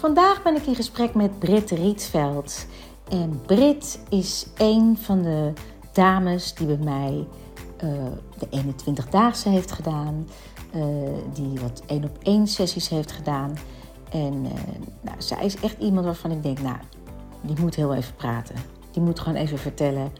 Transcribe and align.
Vandaag 0.00 0.42
ben 0.42 0.56
ik 0.56 0.66
in 0.66 0.74
gesprek 0.74 1.14
met 1.14 1.38
Britt 1.38 1.70
Rietveld. 1.70 2.66
En 3.08 3.40
Britt 3.46 4.00
is 4.08 4.46
een 4.56 4.98
van 5.00 5.22
de 5.22 5.52
dames 5.92 6.54
die 6.54 6.66
bij 6.66 6.76
mij 6.76 7.26
uh, 7.84 7.90
de 8.38 8.62
21-daagse 8.62 9.48
heeft 9.48 9.72
gedaan. 9.72 10.26
Uh, 10.74 10.84
die 11.32 11.60
wat 11.60 11.82
één 11.86 12.04
op 12.04 12.18
één 12.22 12.46
sessies 12.46 12.88
heeft 12.88 13.12
gedaan. 13.12 13.56
En 14.10 14.34
uh, 14.44 14.50
nou, 15.00 15.16
zij 15.18 15.44
is 15.44 15.56
echt 15.56 15.78
iemand 15.78 16.04
waarvan 16.04 16.30
ik 16.30 16.42
denk, 16.42 16.60
nou, 16.60 16.76
die 17.40 17.60
moet 17.60 17.74
heel 17.74 17.94
even 17.94 18.14
praten. 18.14 18.56
Die 18.90 19.02
moet 19.02 19.20
gewoon 19.20 19.38
even 19.38 19.58
vertellen 19.58 20.12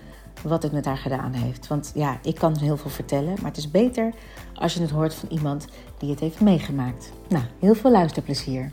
wat 0.42 0.62
het 0.62 0.72
met 0.72 0.84
haar 0.84 0.98
gedaan 0.98 1.32
heeft. 1.32 1.66
Want 1.66 1.92
ja, 1.94 2.18
ik 2.22 2.34
kan 2.34 2.56
heel 2.58 2.76
veel 2.76 2.90
vertellen, 2.90 3.34
maar 3.34 3.50
het 3.50 3.56
is 3.56 3.70
beter 3.70 4.14
als 4.54 4.74
je 4.74 4.80
het 4.80 4.90
hoort 4.90 5.14
van 5.14 5.28
iemand 5.28 5.66
die 5.98 6.10
het 6.10 6.20
heeft 6.20 6.40
meegemaakt. 6.40 7.12
Nou, 7.28 7.44
heel 7.58 7.74
veel 7.74 7.90
luisterplezier. 7.90 8.72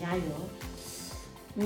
Ja 0.00 0.08
joh. 0.14 0.64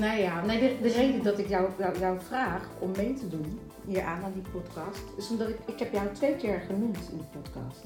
Nou 0.00 0.18
ja, 0.18 0.44
nee, 0.44 0.60
de, 0.60 0.76
de 0.82 0.88
reden 0.88 1.22
dat 1.22 1.38
ik 1.38 1.48
jou, 1.48 1.68
jou, 1.78 1.98
jou, 1.98 2.18
vraag 2.28 2.68
om 2.78 2.90
mee 2.96 3.14
te 3.14 3.28
doen 3.28 3.60
hier 3.86 4.02
aan 4.02 4.32
die 4.34 4.42
podcast, 4.52 5.02
is 5.16 5.28
omdat 5.28 5.48
ik, 5.48 5.56
ik 5.66 5.78
heb 5.78 5.92
jou 5.92 6.06
twee 6.12 6.36
keer 6.36 6.62
genoemd 6.66 6.96
in 7.10 7.18
de 7.18 7.38
podcast. 7.40 7.84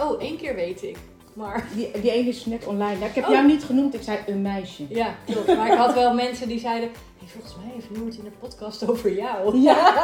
Oh, 0.00 0.22
één 0.22 0.36
keer 0.36 0.54
weet 0.54 0.82
ik. 0.82 0.96
Maar... 1.32 1.66
Die, 1.74 2.00
die 2.00 2.10
ene 2.10 2.28
is 2.28 2.46
net 2.46 2.66
online. 2.66 3.06
ik 3.06 3.14
heb 3.14 3.26
jou 3.28 3.46
niet 3.46 3.64
genoemd, 3.64 3.94
ik 3.94 4.02
zei 4.02 4.18
een 4.26 4.42
meisje. 4.42 4.84
Ja, 4.88 5.14
klopt. 5.26 5.56
Maar 5.56 5.72
ik 5.72 5.78
had 5.78 5.94
wel 5.94 6.14
mensen 6.24 6.48
die 6.48 6.58
zeiden, 6.58 6.90
hey, 7.18 7.28
volgens 7.28 7.56
mij 7.56 7.72
heeft 7.74 7.90
Noort 7.90 8.16
in 8.16 8.24
de 8.24 8.30
podcast 8.38 8.88
over 8.88 9.14
jou. 9.14 9.58
Ja. 9.58 9.94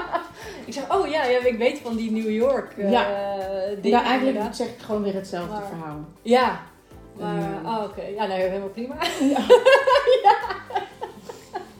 ik 0.66 0.72
zei, 0.72 0.86
oh 0.88 1.06
ja, 1.06 1.24
ja, 1.24 1.44
ik 1.44 1.58
weet 1.58 1.78
van 1.78 1.96
die 1.96 2.10
New 2.10 2.30
York 2.30 2.76
uh, 2.76 2.90
ja. 2.90 3.06
dingen. 3.80 4.00
Ja, 4.00 4.04
eigenlijk 4.04 4.54
zeg 4.54 4.68
ik 4.68 4.78
gewoon 4.78 5.02
weer 5.02 5.14
hetzelfde 5.14 5.52
Maar- 5.52 5.66
verhaal. 5.66 6.04
Ja. 6.22 6.60
Maar, 7.18 7.34
Mm. 7.60 7.66
oh, 7.66 7.82
oké. 7.84 8.02
Ja, 8.02 8.26
nou, 8.26 8.40
helemaal 8.40 8.68
prima. 8.68 8.94
Ja, 9.20 9.46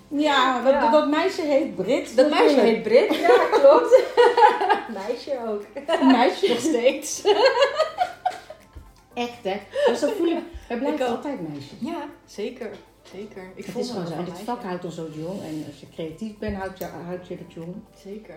ja, 0.08 0.62
dat, 0.62 0.72
Ja. 0.72 0.90
dat 0.90 1.08
meisje 1.08 1.42
heet 1.42 1.74
Brit. 1.76 2.16
Dat 2.16 2.30
meisje 2.30 2.60
heet 2.60 2.82
Brit. 2.82 3.14
Ja, 3.16 3.36
klopt. 3.52 4.02
meisje 5.06 5.38
ook. 5.48 5.62
Meisje. 6.02 6.48
Nog 6.48 6.58
steeds. 6.58 7.22
Echt 9.14 9.42
hè. 9.44 9.60
Dus 9.86 9.98
zo 10.00 10.10
voel. 10.16 10.36
Het 10.68 11.00
altijd 11.02 11.48
meisje. 11.48 11.74
Ja, 11.78 12.06
zeker. 12.24 12.70
Zeker. 13.02 13.42
Ik 13.54 13.64
Het 13.64 13.72
voel 13.72 13.82
is 13.82 13.90
gewoon 13.90 14.06
zo. 14.06 14.16
meisje. 14.16 14.44
vak 14.44 14.62
houdt 14.62 14.84
ons 14.84 14.94
zo 14.94 15.08
jong. 15.14 15.42
En 15.42 15.64
als 15.66 15.80
je 15.80 15.86
creatief 15.94 16.38
bent, 16.38 16.56
houdt 16.56 16.78
je, 16.78 16.84
houdt 17.06 17.26
je 17.28 17.36
het 17.36 17.52
jong. 17.52 17.74
Zeker. 18.04 18.34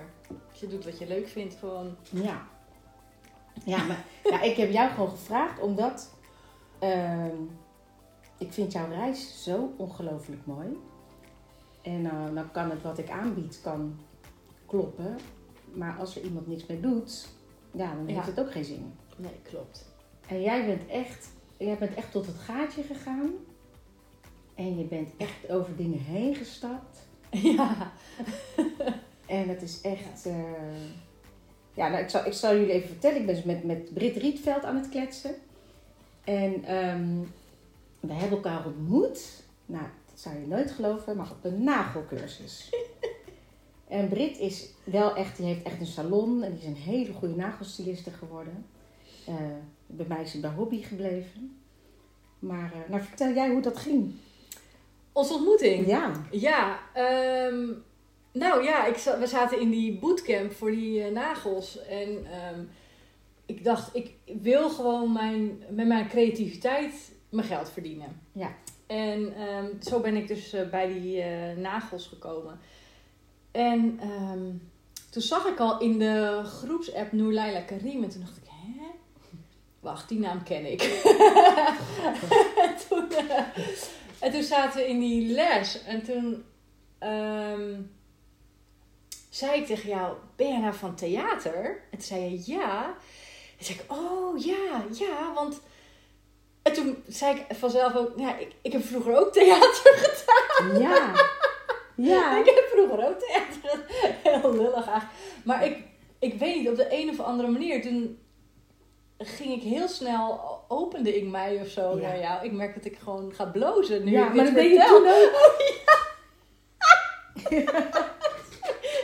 Als 0.52 0.60
je 0.60 0.68
doet 0.68 0.86
wat 0.86 1.00
je 1.00 1.08
leuk 1.08 1.28
vindt, 1.28 1.56
gewoon. 1.60 1.96
Ja. 2.10 2.42
Ja, 3.66 3.78
maar 3.84 4.04
ja, 4.24 4.42
ik 4.42 4.58
heb 4.58 4.72
jou 4.72 4.90
gewoon 4.90 5.10
gevraagd 5.10 5.60
omdat 5.60 6.10
ehm, 6.80 7.36
ik 8.38 8.54
vind 8.54 8.72
jouw 8.72 8.90
reis 8.90 9.44
zo 9.44 9.74
ongelooflijk 9.78 10.46
mooi. 10.46 10.78
En 11.82 12.04
dan 12.34 12.52
kan 12.52 12.70
het 12.70 12.82
wat 12.82 12.98
ik 12.98 13.10
aanbied 13.10 13.60
kan 13.64 14.00
kloppen. 14.66 15.16
Maar 15.74 15.96
als 16.00 16.16
er 16.16 16.22
iemand 16.24 16.48
niks 16.48 16.66
mee 16.66 16.80
doet, 16.80 17.28
ja, 17.72 17.94
dan 17.96 18.08
Ja. 18.08 18.14
heeft 18.14 18.28
het 18.28 18.40
ook 18.40 18.52
geen 18.52 18.66
zin. 18.66 18.94
Nee, 19.18 19.32
klopt. 19.44 19.86
En 20.28 20.42
jij 20.42 20.66
bent 20.66 20.88
echt, 20.90 21.30
jij 21.58 21.78
bent 21.78 21.94
echt 21.96 22.12
tot 22.12 22.26
het 22.26 22.36
gaatje 22.36 22.84
gegaan. 22.84 23.32
En 24.56 24.78
je 24.78 24.84
bent 24.86 25.10
echt 25.18 25.50
over 25.50 25.76
dingen 25.76 26.00
heen 26.00 26.36
gestapt. 26.36 27.06
Ja. 27.32 27.92
En 29.26 29.50
het 29.50 29.62
is 29.62 29.82
echt. 29.82 30.26
eh, 30.26 30.36
ja, 31.74 31.88
nou, 31.88 32.04
ik, 32.04 32.10
zal, 32.10 32.26
ik 32.26 32.34
zal 32.34 32.54
jullie 32.56 32.72
even 32.72 32.88
vertellen. 32.90 33.20
Ik 33.20 33.26
ben 33.26 33.36
dus 33.36 33.44
met, 33.44 33.64
met 33.64 33.94
Britt 33.94 34.18
Rietveld 34.18 34.64
aan 34.64 34.76
het 34.76 34.90
kletsen. 34.90 35.36
En 36.28 36.64
ehm, 36.64 37.20
we 38.00 38.14
hebben 38.14 38.38
elkaar 38.38 38.66
ontmoet. 38.66 39.44
Nou, 39.66 39.84
dat 40.10 40.20
zou 40.20 40.40
je 40.40 40.48
nooit 40.48 40.72
geloven, 40.72 41.18
maar 41.18 41.32
op 41.32 41.44
een 41.44 41.64
nagelcursus. 41.64 42.70
en 43.88 44.10
Britt 44.10 44.40
is 44.40 44.70
wel 44.84 45.16
echt, 45.16 45.38
die 45.38 45.46
heeft 45.46 45.64
echt 45.64 45.80
een 45.80 45.86
salon 45.86 46.44
en 46.44 46.52
die 46.52 46.62
is 46.62 46.68
een 46.68 46.76
hele 46.76 47.14
goede 47.14 47.36
nagelstiliste 47.36 48.12
geworden. 48.12 48.66
Eh, 49.26 49.36
bij 49.86 50.06
mij 50.08 50.22
is 50.22 50.32
ze 50.32 50.40
bij 50.40 50.50
hobby 50.50 50.82
gebleven. 50.82 51.58
Maar 52.40 52.72
eh, 52.74 52.90
nou, 52.90 53.02
vertel 53.04 53.34
jij 53.34 53.50
hoe 53.50 53.62
dat 53.62 53.78
ging. 53.78 54.14
Onze 55.12 55.34
ontmoeting. 55.34 55.88
Ja. 55.88 56.12
Ja, 56.32 56.80
ehm, 56.94 57.68
nou 58.32 58.64
ja, 58.64 58.86
ik 58.86 58.96
we 59.20 59.28
zaten 59.28 59.60
in 59.60 59.70
die 59.70 60.00
bootcamp 60.00 60.52
voor 60.52 60.72
die 60.72 61.04
eh, 61.04 61.12
nagels. 61.12 61.86
En 61.86 62.26
ehm, 62.26 62.60
ik 63.48 63.64
dacht, 63.64 63.96
ik 63.96 64.14
wil 64.42 64.70
gewoon 64.70 65.12
mijn, 65.12 65.64
met 65.70 65.88
mijn 65.88 66.08
creativiteit 66.08 67.12
mijn 67.30 67.48
geld 67.48 67.70
verdienen. 67.70 68.22
Ja. 68.32 68.56
En 68.88 69.34
ehm, 69.36 69.66
zo 69.82 70.00
ben 70.00 70.16
ik 70.16 70.28
dus 70.28 70.54
eh, 70.54 70.70
bij 70.70 70.88
die 70.88 71.22
eh, 71.22 71.58
nagels 71.58 72.08
gekomen. 72.08 72.60
En 73.52 74.00
ehm, 74.02 74.52
toen 75.10 75.22
zag 75.22 75.46
ik 75.46 75.60
al 75.60 75.80
in 75.80 76.00
de 76.00 76.42
groepsapp 76.44 77.12
Noorlaila 77.12 77.62
Karim. 77.62 78.04
En 78.04 78.10
toen 78.10 78.22
dacht 78.22 78.38
ik, 78.38 78.44
hè? 78.46 78.86
Wacht, 79.80 80.10
die 80.10 80.20
naam 80.20 80.44
ken 80.44 80.72
ik. 80.72 80.82
en, 82.66 82.76
toen, 82.90 83.12
eh, 83.12 83.40
en 84.20 84.32
toen 84.32 84.44
zaten 84.44 84.82
we 84.82 84.88
in 84.88 85.00
die 85.00 85.32
les. 85.32 85.84
En 85.84 86.04
toen 86.04 86.44
ehm, 87.00 87.82
zei 89.30 89.60
ik 89.60 89.66
tegen 89.66 89.90
jou, 89.90 90.18
ben 90.36 90.48
je 90.48 90.60
nou 90.60 90.74
van 90.74 90.96
theater? 90.96 91.84
En 91.92 91.98
toen 91.98 92.08
zei 92.08 92.22
je 92.22 92.52
ja. 92.52 92.96
En 93.58 93.66
zei 93.66 93.78
ik, 93.80 93.92
oh 93.92 94.38
ja, 94.46 94.84
ja, 94.92 95.34
want... 95.36 95.62
En 96.64 96.74
toen 96.74 97.04
zei 97.08 97.36
ik 97.36 97.58
vanzelf 97.58 97.96
ook, 97.96 98.12
ja, 98.16 98.38
ik, 98.38 98.52
ik 98.62 98.72
heb 98.72 98.84
vroeger 98.86 99.18
ook 99.18 99.34
theater 99.34 99.94
gedaan. 100.04 100.80
Ja. 100.82 101.14
Ja. 101.96 102.38
Ik 102.44 102.46
heb 102.46 102.68
vroeger 102.72 103.08
ook 103.08 103.20
theater 103.20 103.54
gedaan. 103.62 103.84
Heel 104.42 104.52
lullig 104.52 104.74
eigenlijk. 104.88 105.04
Maar 105.44 105.66
ik, 105.66 105.78
ik 106.20 106.34
weet 106.34 106.56
niet, 106.56 106.70
op 106.70 106.76
de 106.76 106.88
een 106.90 107.10
of 107.10 107.20
andere 107.20 107.48
manier, 107.50 107.82
toen 107.82 108.20
ging 109.18 109.54
ik 109.54 109.62
heel 109.62 109.88
snel, 109.88 110.42
opende 110.68 111.16
ik 111.18 111.28
mij 111.28 111.62
of 111.62 111.68
zo 111.68 111.96
Ja. 111.96 112.02
naar 112.08 112.20
jou. 112.20 112.46
Ik 112.46 112.52
merk 112.52 112.74
dat 112.76 112.86
ik 112.86 112.98
gewoon 113.04 113.34
ga 113.36 113.46
blozen 113.46 114.04
nu 114.04 114.12
Ja, 114.12 114.28
ik 114.28 114.34
maar 114.34 114.46
dat 114.46 114.54
deed 114.54 114.72
je 114.72 114.86
toen 114.88 115.08
ook. 115.08 115.56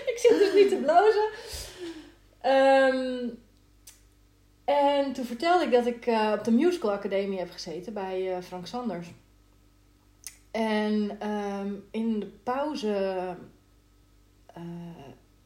Ik 0.05 0.17
zit 0.17 0.37
dus 0.37 0.53
niet 0.53 0.69
te 0.69 0.75
blozen. 0.75 1.29
Ehm, 2.41 3.27
en 4.63 5.13
toen 5.13 5.25
vertelde 5.25 5.65
ik 5.65 5.71
dat 5.71 5.85
ik 5.85 6.05
eh, 6.05 6.33
op 6.37 6.43
de 6.43 6.51
Musical 6.51 6.91
Academie 6.91 7.39
heb 7.39 7.51
gezeten 7.51 7.93
bij 7.93 8.35
eh, 8.35 8.43
Frank 8.43 8.67
Sanders. 8.67 9.11
En 10.51 11.19
ehm, 11.19 11.73
in 11.91 12.19
de 12.19 12.31
pauze 12.43 12.95
eh, 14.45 14.63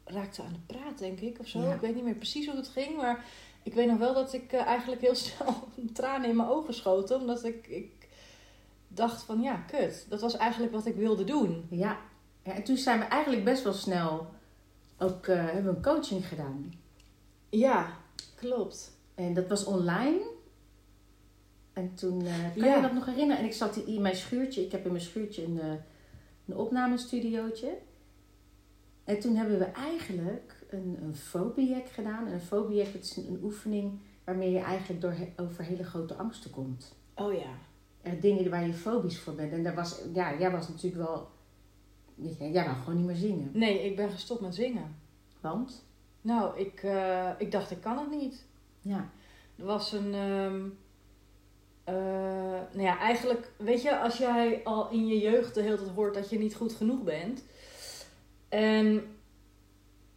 raakte 0.04 0.42
aan 0.42 0.52
de 0.52 0.74
praat, 0.74 0.98
denk 0.98 1.20
ik, 1.20 1.38
of 1.40 1.46
zo. 1.46 1.60
Ja. 1.60 1.74
Ik 1.74 1.80
weet 1.80 1.94
niet 1.94 2.04
meer 2.04 2.14
precies 2.14 2.46
hoe 2.46 2.56
het 2.56 2.68
ging, 2.68 2.96
maar 2.96 3.24
ik 3.62 3.74
weet 3.74 3.86
nog 3.86 3.98
wel 3.98 4.14
dat 4.14 4.32
ik 4.32 4.52
eigenlijk 4.52 5.00
heel 5.00 5.14
snel 5.24 5.68
tranen 5.92 6.28
in 6.28 6.36
mijn 6.36 6.48
ogen 6.48 6.74
schoten. 6.74 7.20
Omdat 7.20 7.44
ik, 7.44 7.66
ik 7.66 8.08
dacht 8.88 9.22
van, 9.22 9.40
ja, 9.40 9.56
kut. 9.56 10.06
Dat 10.08 10.20
was 10.20 10.36
eigenlijk 10.36 10.72
wat 10.72 10.86
ik 10.86 10.94
wilde 10.94 11.24
doen. 11.24 11.66
Ja. 11.70 11.98
ja, 12.42 12.52
en 12.52 12.64
toen 12.64 12.76
zijn 12.76 12.98
we 12.98 13.04
eigenlijk 13.04 13.44
best 13.44 13.62
wel 13.62 13.72
snel 13.72 14.26
ook 14.98 15.26
hebben 15.26 15.64
we 15.64 15.68
een 15.68 15.82
coaching 15.82 16.28
gedaan. 16.28 16.72
Ja, 17.48 17.96
klopt. 18.34 18.97
En 19.18 19.34
dat 19.34 19.46
was 19.48 19.64
online. 19.64 20.20
En 21.72 21.94
toen, 21.94 22.26
eh, 22.26 22.54
kan 22.56 22.64
Ja. 22.64 22.76
je 22.76 22.82
dat 22.82 22.92
nog 22.92 23.06
herinneren? 23.06 23.38
En 23.38 23.44
ik 23.48 23.52
zat 23.54 23.76
in 23.76 24.02
mijn 24.02 24.16
schuurtje. 24.16 24.64
Ik 24.64 24.72
heb 24.72 24.84
in 24.84 24.92
mijn 24.92 25.04
schuurtje 25.04 25.44
een, 25.44 25.60
eh, 25.60 25.72
een 26.46 26.56
opnamestudiootje. 26.56 27.78
En 29.04 29.20
toen 29.20 29.36
hebben 29.36 29.58
we 29.58 29.64
eigenlijk 29.64 30.66
een, 30.70 30.98
een 31.02 31.14
gedaan. 31.88 32.26
En 32.26 32.32
een 32.32 32.40
dat 32.92 33.02
is 33.02 33.16
een, 33.16 33.28
een 33.28 33.40
oefening 33.42 33.98
waarmee 34.24 34.50
je 34.50 34.58
eigenlijk 34.58 35.00
door 35.00 35.14
over 35.36 35.64
hele 35.64 35.84
grote 35.84 36.14
angsten 36.14 36.50
komt. 36.50 36.94
Oh 37.14 37.32
ja. 37.32 37.50
Er 38.02 38.20
dingen 38.20 38.50
waar 38.50 38.66
je 38.66 38.74
fobisch 38.74 39.18
voor 39.18 39.34
bent. 39.34 39.52
En 39.52 39.62
daar 39.62 39.74
was, 39.74 40.00
ja, 40.14 40.38
jij 40.38 40.50
was 40.50 40.68
natuurlijk 40.68 41.02
wel... 41.02 41.28
weet 42.14 42.38
je, 42.38 42.50
Jij 42.50 42.64
wou 42.64 42.76
gewoon 42.76 42.96
niet 42.96 43.06
meer 43.06 43.16
zingen. 43.16 43.50
Nee, 43.52 43.84
ik 43.84 43.96
ben 43.96 44.10
gestopt 44.10 44.40
met 44.40 44.54
zingen. 44.54 44.96
Want? 45.40 45.84
Nou, 46.20 46.58
ik, 46.58 46.82
eh, 46.82 47.30
ik 47.38 47.52
dacht, 47.52 47.70
ik 47.70 47.80
kan 47.80 47.98
het 47.98 48.10
niet. 48.10 48.46
Ja. 48.80 49.10
Er 49.56 49.64
was 49.64 49.92
een. 49.92 50.14
ehm, 50.14 50.60
eh, 51.84 51.94
nou 52.72 52.82
ja, 52.82 52.98
eigenlijk, 52.98 53.50
weet 53.56 53.82
je, 53.82 53.98
als 53.98 54.16
jij 54.16 54.60
al 54.64 54.90
in 54.90 55.06
je 55.06 55.18
jeugd 55.18 55.54
de 55.54 55.62
hele 55.62 55.76
tijd 55.76 55.88
hoort 55.88 56.14
dat 56.14 56.30
je 56.30 56.38
niet 56.38 56.54
goed 56.54 56.72
genoeg 56.72 57.02
bent. 57.02 57.44
En 58.48 59.16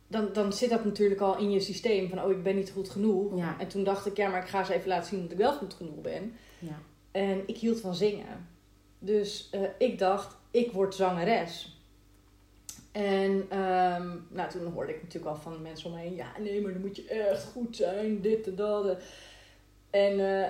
dan, 0.08 0.34
dan 0.34 0.54
zit 0.54 0.69
dat 0.69 0.86
natuurlijk 0.86 1.22
al 1.22 1.38
in 1.38 1.52
je 1.52 1.60
systeem 1.60 2.10
van, 2.10 2.24
oh, 2.24 2.31
ik 2.31 2.44
ben 2.44 2.56
niet 2.56 2.72
goed 2.72 2.90
genoeg. 2.90 3.38
Ja. 3.38 3.60
En 3.60 3.68
toen 3.68 3.84
dacht 3.84 4.06
ik, 4.06 4.18
ja, 4.18 4.30
maar 4.30 4.42
ik 4.42 4.50
ga 4.50 4.60
eens 4.60 4.69
even 4.69 4.88
laten 4.88 5.10
zien 5.10 5.22
dat 5.22 5.31
ik 5.31 5.38
wel 5.38 5.54
goed 5.54 5.74
genoeg 5.74 6.02
ben. 6.02 6.34
Ja. 6.60 6.80
En 7.12 7.44
ik 7.46 7.57
hield 7.57 7.80
van 7.80 7.96
zingen. 7.96 8.50
Dus 9.00 9.50
eh, 9.52 9.62
ik 9.78 10.00
dacht, 10.00 10.38
ik 10.52 10.72
word 10.72 10.96
zangeres. 10.96 11.81
En 12.92 13.46
ehm, 13.50 14.08
nou, 14.30 14.50
toen 14.50 14.72
hoorde 14.74 14.94
ik 14.94 15.02
natuurlijk 15.02 15.36
al 15.36 15.42
van 15.42 15.62
mensen 15.62 15.90
om 15.90 15.96
me 15.96 16.02
heen. 16.02 16.16
Ja, 16.16 16.32
nee, 16.40 16.62
maar 16.62 16.72
dan 16.72 16.82
moet 16.82 16.96
je 16.96 17.08
echt 17.08 17.44
goed 17.44 17.76
zijn. 17.76 18.22
Dit 18.22 18.48
en 18.48 18.56
dat. 18.56 18.98
En 19.90 20.40
eh, 20.44 20.50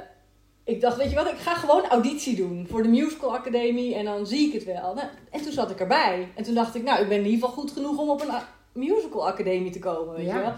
ik 0.64 0.82
dacht, 0.82 0.98
weet 0.98 1.10
je 1.10 1.16
wat, 1.16 1.32
ik 1.32 1.38
ga 1.38 1.54
gewoon 1.56 1.86
auditie 1.88 2.36
doen 2.36 2.68
voor 2.70 2.84
de 2.84 2.90
Musical 2.90 3.36
Academie 3.36 3.96
en 3.96 4.06
dan 4.06 4.28
zie 4.28 4.48
ik 4.48 4.54
het 4.54 4.64
wel. 4.64 4.94
Nou, 4.94 5.08
en 5.32 5.42
toen 5.42 5.52
zat 5.52 5.72
ik 5.72 5.80
erbij. 5.80 6.28
En 6.36 6.44
toen 6.44 6.54
dacht 6.56 6.76
ik, 6.76 6.84
nou, 6.84 7.02
ik 7.02 7.08
ben 7.08 7.18
in 7.18 7.26
ieder 7.26 7.40
geval 7.40 7.62
goed 7.64 7.72
genoeg 7.72 7.98
om 7.98 8.10
op 8.10 8.22
een 8.22 8.32
Musical 8.74 9.28
Academie 9.28 9.72
te 9.72 9.80
komen, 9.80 10.16
weet 10.16 10.26
Ja. 10.26 10.36
je 10.36 10.42
wel. 10.42 10.54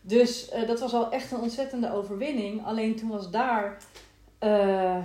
Dus 0.00 0.48
eh, 0.48 0.66
dat 0.66 0.80
was 0.80 0.94
al 0.94 1.10
echt 1.10 1.32
een 1.32 1.40
ontzettende 1.40 1.92
overwinning. 1.92 2.64
Alleen 2.64 2.94
toen 2.96 3.08
was 3.08 3.30
daar 3.30 3.76
eh, 4.38 4.98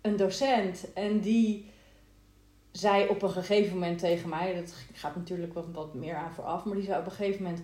een 0.00 0.16
docent 0.16 0.92
en 0.94 1.20
die 1.20 1.70
zei 2.78 3.08
op 3.08 3.22
een 3.22 3.30
gegeven 3.30 3.72
moment 3.72 3.98
tegen 3.98 4.28
mij, 4.28 4.54
dat 4.54 4.74
gaat 4.92 5.16
natuurlijk 5.16 5.54
wat, 5.54 5.66
wat 5.72 5.94
meer 5.94 6.14
aan 6.14 6.34
vooraf, 6.34 6.64
maar 6.64 6.74
die 6.74 6.84
zei 6.84 6.98
op 6.98 7.04
een 7.04 7.12
gegeven 7.12 7.42
moment, 7.42 7.62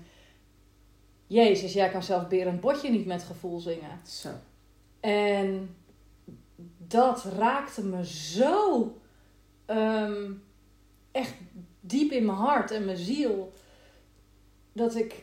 Jezus, 1.27 1.73
jij 1.73 1.89
kan 1.91 2.03
zelfs 2.03 2.29
Berend 2.29 2.61
Botje 2.61 2.91
niet 2.91 3.07
met 3.07 3.23
gevoel 3.23 3.61
zingen. 3.61 4.01
Zo. 4.07 4.29
En 5.01 5.77
dat 6.79 7.25
raakte 7.25 7.85
me 7.85 8.07
zo 8.07 8.97
ehm, 9.67 10.33
echt 11.13 11.35
diep 11.81 12.11
in 12.11 12.25
mijn 12.27 12.39
hart 12.39 12.71
en 12.71 12.85
mijn 12.85 12.97
ziel. 12.97 13.53
Dat 14.73 14.95
ik, 14.95 15.23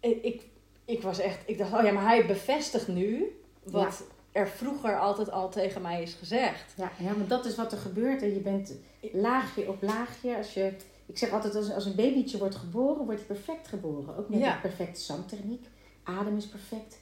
ik, 0.00 0.22
ik, 0.22 0.42
ik 0.84 1.02
was 1.02 1.18
echt, 1.18 1.42
ik 1.46 1.58
dacht, 1.58 1.72
oh 1.72 1.82
ja, 1.82 1.92
maar 1.92 2.06
hij 2.06 2.26
bevestigt 2.26 2.88
nu 2.88 3.40
wat 3.62 4.04
er 4.34 4.48
vroeger 4.48 4.98
altijd 5.00 5.30
al 5.30 5.50
tegen 5.50 5.82
mij 5.82 6.02
is 6.02 6.14
gezegd. 6.14 6.72
Ja, 6.76 6.90
ja, 6.98 7.12
maar 7.16 7.26
dat 7.26 7.44
is 7.44 7.54
wat 7.54 7.72
er 7.72 7.78
gebeurt. 7.78 8.22
En 8.22 8.34
je 8.34 8.40
bent 8.40 8.72
laagje 9.12 9.68
op 9.68 9.82
laagje. 9.82 10.36
Als 10.36 10.54
je, 10.54 10.72
ik 11.06 11.18
zeg 11.18 11.30
altijd, 11.30 11.54
als, 11.54 11.72
als 11.72 11.84
een 11.86 11.94
babytje 11.94 12.38
wordt 12.38 12.54
geboren, 12.54 13.04
wordt 13.04 13.18
hij 13.26 13.36
perfect 13.36 13.68
geboren. 13.68 14.16
Ook 14.16 14.28
met 14.28 14.38
Ja. 14.38 14.54
een 14.54 14.60
perfecte 14.60 15.00
zangtechniek. 15.00 15.66
Adem 16.02 16.36
is 16.36 16.46
perfect. 16.48 16.98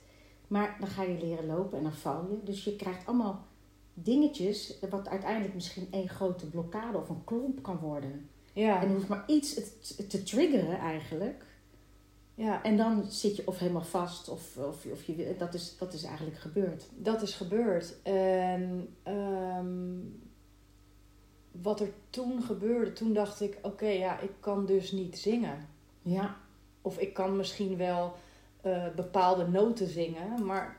Maar 0.48 0.76
dan 0.80 0.88
ga 0.88 1.02
je 1.02 1.18
leren 1.20 1.46
lopen 1.46 1.76
en 1.78 1.82
dan 1.84 1.92
val 1.92 2.26
je. 2.30 2.38
Dus 2.44 2.64
je 2.64 2.76
krijgt 2.76 3.06
allemaal 3.06 3.44
dingetjes, 3.94 4.74
wat 4.90 5.08
uiteindelijk 5.08 5.54
misschien 5.54 5.88
één 5.90 6.08
grote 6.08 6.46
blokkade 6.46 6.98
of 6.98 7.08
een 7.08 7.24
klomp 7.24 7.62
kan 7.62 7.76
worden. 7.78 8.28
Ja, 8.52 8.82
En 8.82 8.92
hoeft 8.92 9.08
maar 9.08 9.24
iets 9.26 9.54
te 10.08 10.22
triggeren 10.22 10.78
eigenlijk. 10.78 11.44
Ja. 12.34 12.62
En 12.62 12.76
dan 12.76 13.04
zit 13.08 13.36
je 13.36 13.46
of 13.46 13.58
helemaal 13.58 13.84
vast, 13.84 14.28
of, 14.28 14.56
of, 14.56 14.86
of 14.92 15.04
je, 15.04 15.34
dat, 15.38 15.54
is, 15.54 15.76
dat 15.78 15.92
is 15.92 16.04
eigenlijk 16.04 16.38
gebeurd. 16.38 16.88
dat 16.96 17.22
is 17.22 17.34
gebeurd. 17.34 18.02
En 18.02 18.88
ehm, 19.02 19.98
wat 21.50 21.80
er 21.80 21.92
toen 22.10 22.42
gebeurde, 22.42 22.92
toen 22.92 23.12
dacht 23.12 23.40
ik, 23.40 23.58
oké, 23.62 23.86
ja, 23.86 24.20
ik 24.20 24.32
kan 24.40 24.66
dus 24.66 24.92
niet 24.92 25.18
zingen. 25.18 25.68
Ja, 26.02 26.36
Of 26.82 26.98
ik 26.98 27.14
kan 27.14 27.36
misschien 27.36 27.76
wel 27.76 28.14
eh, 28.60 28.86
bepaalde 28.96 29.48
noten 29.48 29.88
zingen, 29.88 30.46
maar 30.46 30.76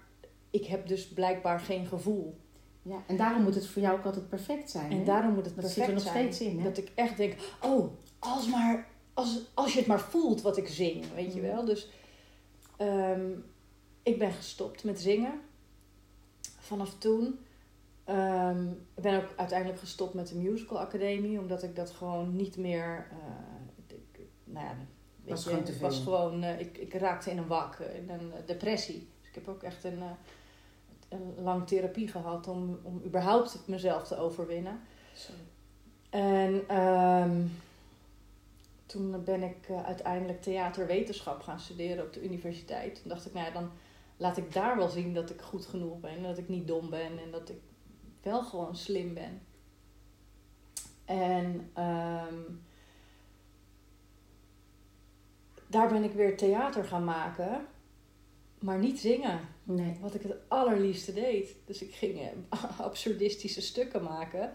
ik 0.50 0.66
heb 0.66 0.88
dus 0.88 1.08
blijkbaar 1.08 1.60
geen 1.60 1.86
gevoel. 1.86 2.36
ja. 2.82 3.04
En 3.08 3.18
daarom 3.18 3.44
moet 3.44 3.56
het 3.56 3.68
voor 3.68 3.82
jou 3.82 3.98
ook 3.98 4.06
altijd 4.06 4.30
perfect 4.30 4.70
zijn. 4.70 4.92
En 4.92 4.98
hè? 4.98 5.04
daarom 5.04 5.34
moet 5.34 5.46
het 5.46 5.56
Dat 5.56 5.66
zit 5.66 5.74
perfect 5.74 5.88
er 5.88 6.04
nog 6.04 6.14
steeds 6.14 6.42
in, 6.42 6.58
hè? 6.58 6.64
Dat 6.64 6.78
ik 6.78 6.92
echt 6.96 7.18
denk, 7.18 7.36
oh, 7.62 7.92
als, 8.20 8.48
maar, 8.48 8.88
als, 9.14 9.40
als 9.54 9.74
je 9.74 9.80
het 9.80 9.88
maar 9.88 10.00
voelt 10.02 10.42
wat 10.42 10.58
ik 10.58 10.68
zing, 10.68 11.14
weet 11.16 11.34
je 11.34 11.42
Mhm. 11.42 11.50
wel. 11.52 11.66
Dus 11.66 11.90
ehm, 12.78 13.32
ik 14.04 14.20
ben 14.20 14.32
gestopt 14.32 14.84
met 14.84 15.02
zingen. 15.02 15.42
Vanaf 16.60 16.98
toen 16.98 17.40
ehm, 18.04 18.68
ik 18.70 19.02
ben 19.04 19.24
ook 19.24 19.30
uiteindelijk 19.36 19.80
gestopt 19.80 20.14
met 20.14 20.28
de 20.28 20.36
musical 20.36 20.80
academie, 20.80 21.40
omdat 21.40 21.64
ik 21.64 21.76
dat 21.76 21.90
gewoon 21.92 22.36
niet 22.36 22.58
meer. 22.58 23.08
ik, 23.88 24.20
nou 24.44 24.66
ja, 24.66 24.76
Was 25.28 25.44
je, 25.44 25.50
gewoon 25.50 25.64
te 25.64 25.80
was 25.80 26.00
gewoon, 26.00 26.44
eh, 26.44 26.60
ik, 26.60 26.78
ik 26.78 26.94
raakte 26.94 27.32
in 27.32 27.38
een 27.38 27.48
wak, 27.48 27.76
eh, 27.80 27.96
in 27.98 28.10
een 28.10 28.32
depressie. 28.46 29.08
Dus 29.20 29.30
ik 29.30 29.36
heb 29.36 29.48
ook 29.48 29.64
echt 29.64 29.84
een, 29.84 30.00
eh, 30.02 30.10
een 31.10 31.44
lang 31.44 31.68
therapie 31.68 32.08
gehad 32.08 32.48
om, 32.48 32.80
om 32.84 33.02
überhaupt 33.06 33.60
mezelf 33.66 34.08
te 34.08 34.18
overwinnen. 34.18 34.80
En 36.10 36.64
ehm, 36.68 37.42
toen 38.94 39.24
ben 39.24 39.44
ik 39.44 39.70
eh, 39.70 39.84
uiteindelijk 39.84 40.42
theaterwetenschap 40.42 41.42
gaan 41.42 41.60
studeren 41.60 42.06
op 42.06 42.14
de 42.14 42.24
universiteit. 42.24 42.96
Toen 42.96 43.10
dacht 43.10 43.26
ik, 43.26 43.34
nou 43.34 43.46
ja, 43.46 43.52
dan 43.52 43.72
laat 44.18 44.38
ik 44.38 44.54
daar 44.54 44.78
wel 44.78 44.90
zien 44.90 45.14
dat 45.14 45.30
ik 45.30 45.42
goed 45.42 45.66
genoeg 45.66 46.00
ben. 46.00 46.16
En 46.16 46.24
dat 46.24 46.38
ik 46.38 46.50
niet 46.50 46.68
dom 46.68 46.90
ben 46.90 47.20
en 47.20 47.32
dat 47.32 47.50
ik 47.50 47.58
wel 48.22 48.44
gewoon 48.44 48.76
slim 48.76 49.14
ben. 49.14 49.42
En 51.06 51.70
ehm, 51.74 52.36
daar 55.68 55.88
ben 55.88 56.04
ik 56.04 56.14
weer 56.14 56.38
theater 56.38 56.84
gaan 56.86 57.04
maken, 57.04 57.66
maar 58.60 58.80
niet 58.80 59.00
zingen. 59.00 59.40
Nee. 59.64 59.98
Wat 60.02 60.16
ik 60.16 60.22
het 60.22 60.36
allerliefste 60.48 61.14
deed. 61.14 61.56
Dus 61.66 61.82
ik 61.82 61.94
ging 61.94 62.20
eh, 62.20 62.80
absurdistische 62.80 63.62
stukken 63.62 64.04
maken. 64.04 64.54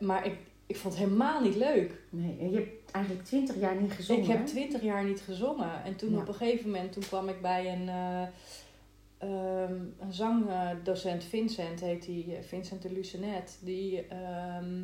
Maar 0.00 0.26
ik, 0.26 0.38
ik 0.70 0.76
vond 0.76 0.94
het 0.94 1.02
helemaal 1.02 1.40
niet 1.42 1.56
leuk. 1.56 2.00
nee. 2.10 2.36
En 2.40 2.50
je 2.50 2.56
hebt 2.56 2.90
eigenlijk 2.90 3.24
twintig 3.24 3.56
jaar 3.56 3.76
niet 3.80 3.92
gezongen. 3.92 4.22
ik 4.22 4.28
heb 4.28 4.46
twintig 4.46 4.82
jaar 4.82 5.04
niet 5.04 5.20
gezongen. 5.20 5.84
En 5.84 5.96
toen 5.96 6.10
Ja. 6.10 6.18
op 6.20 6.28
een 6.28 6.34
gegeven 6.34 6.70
moment 6.70 6.92
toen 6.92 7.02
kwam 7.02 7.28
ik 7.28 7.40
bij 7.40 7.72
een, 7.72 7.88
eh, 7.88 8.22
ehm, 9.18 9.74
een 9.98 10.12
zangdocent, 10.12 11.24
Vincent 11.24 11.80
heet 11.80 12.02
die, 12.04 12.36
eh, 12.36 12.42
Vincent 12.42 12.82
de 12.82 12.92
Lucenet. 12.92 13.58
Die 13.62 14.06
ehm, 14.06 14.82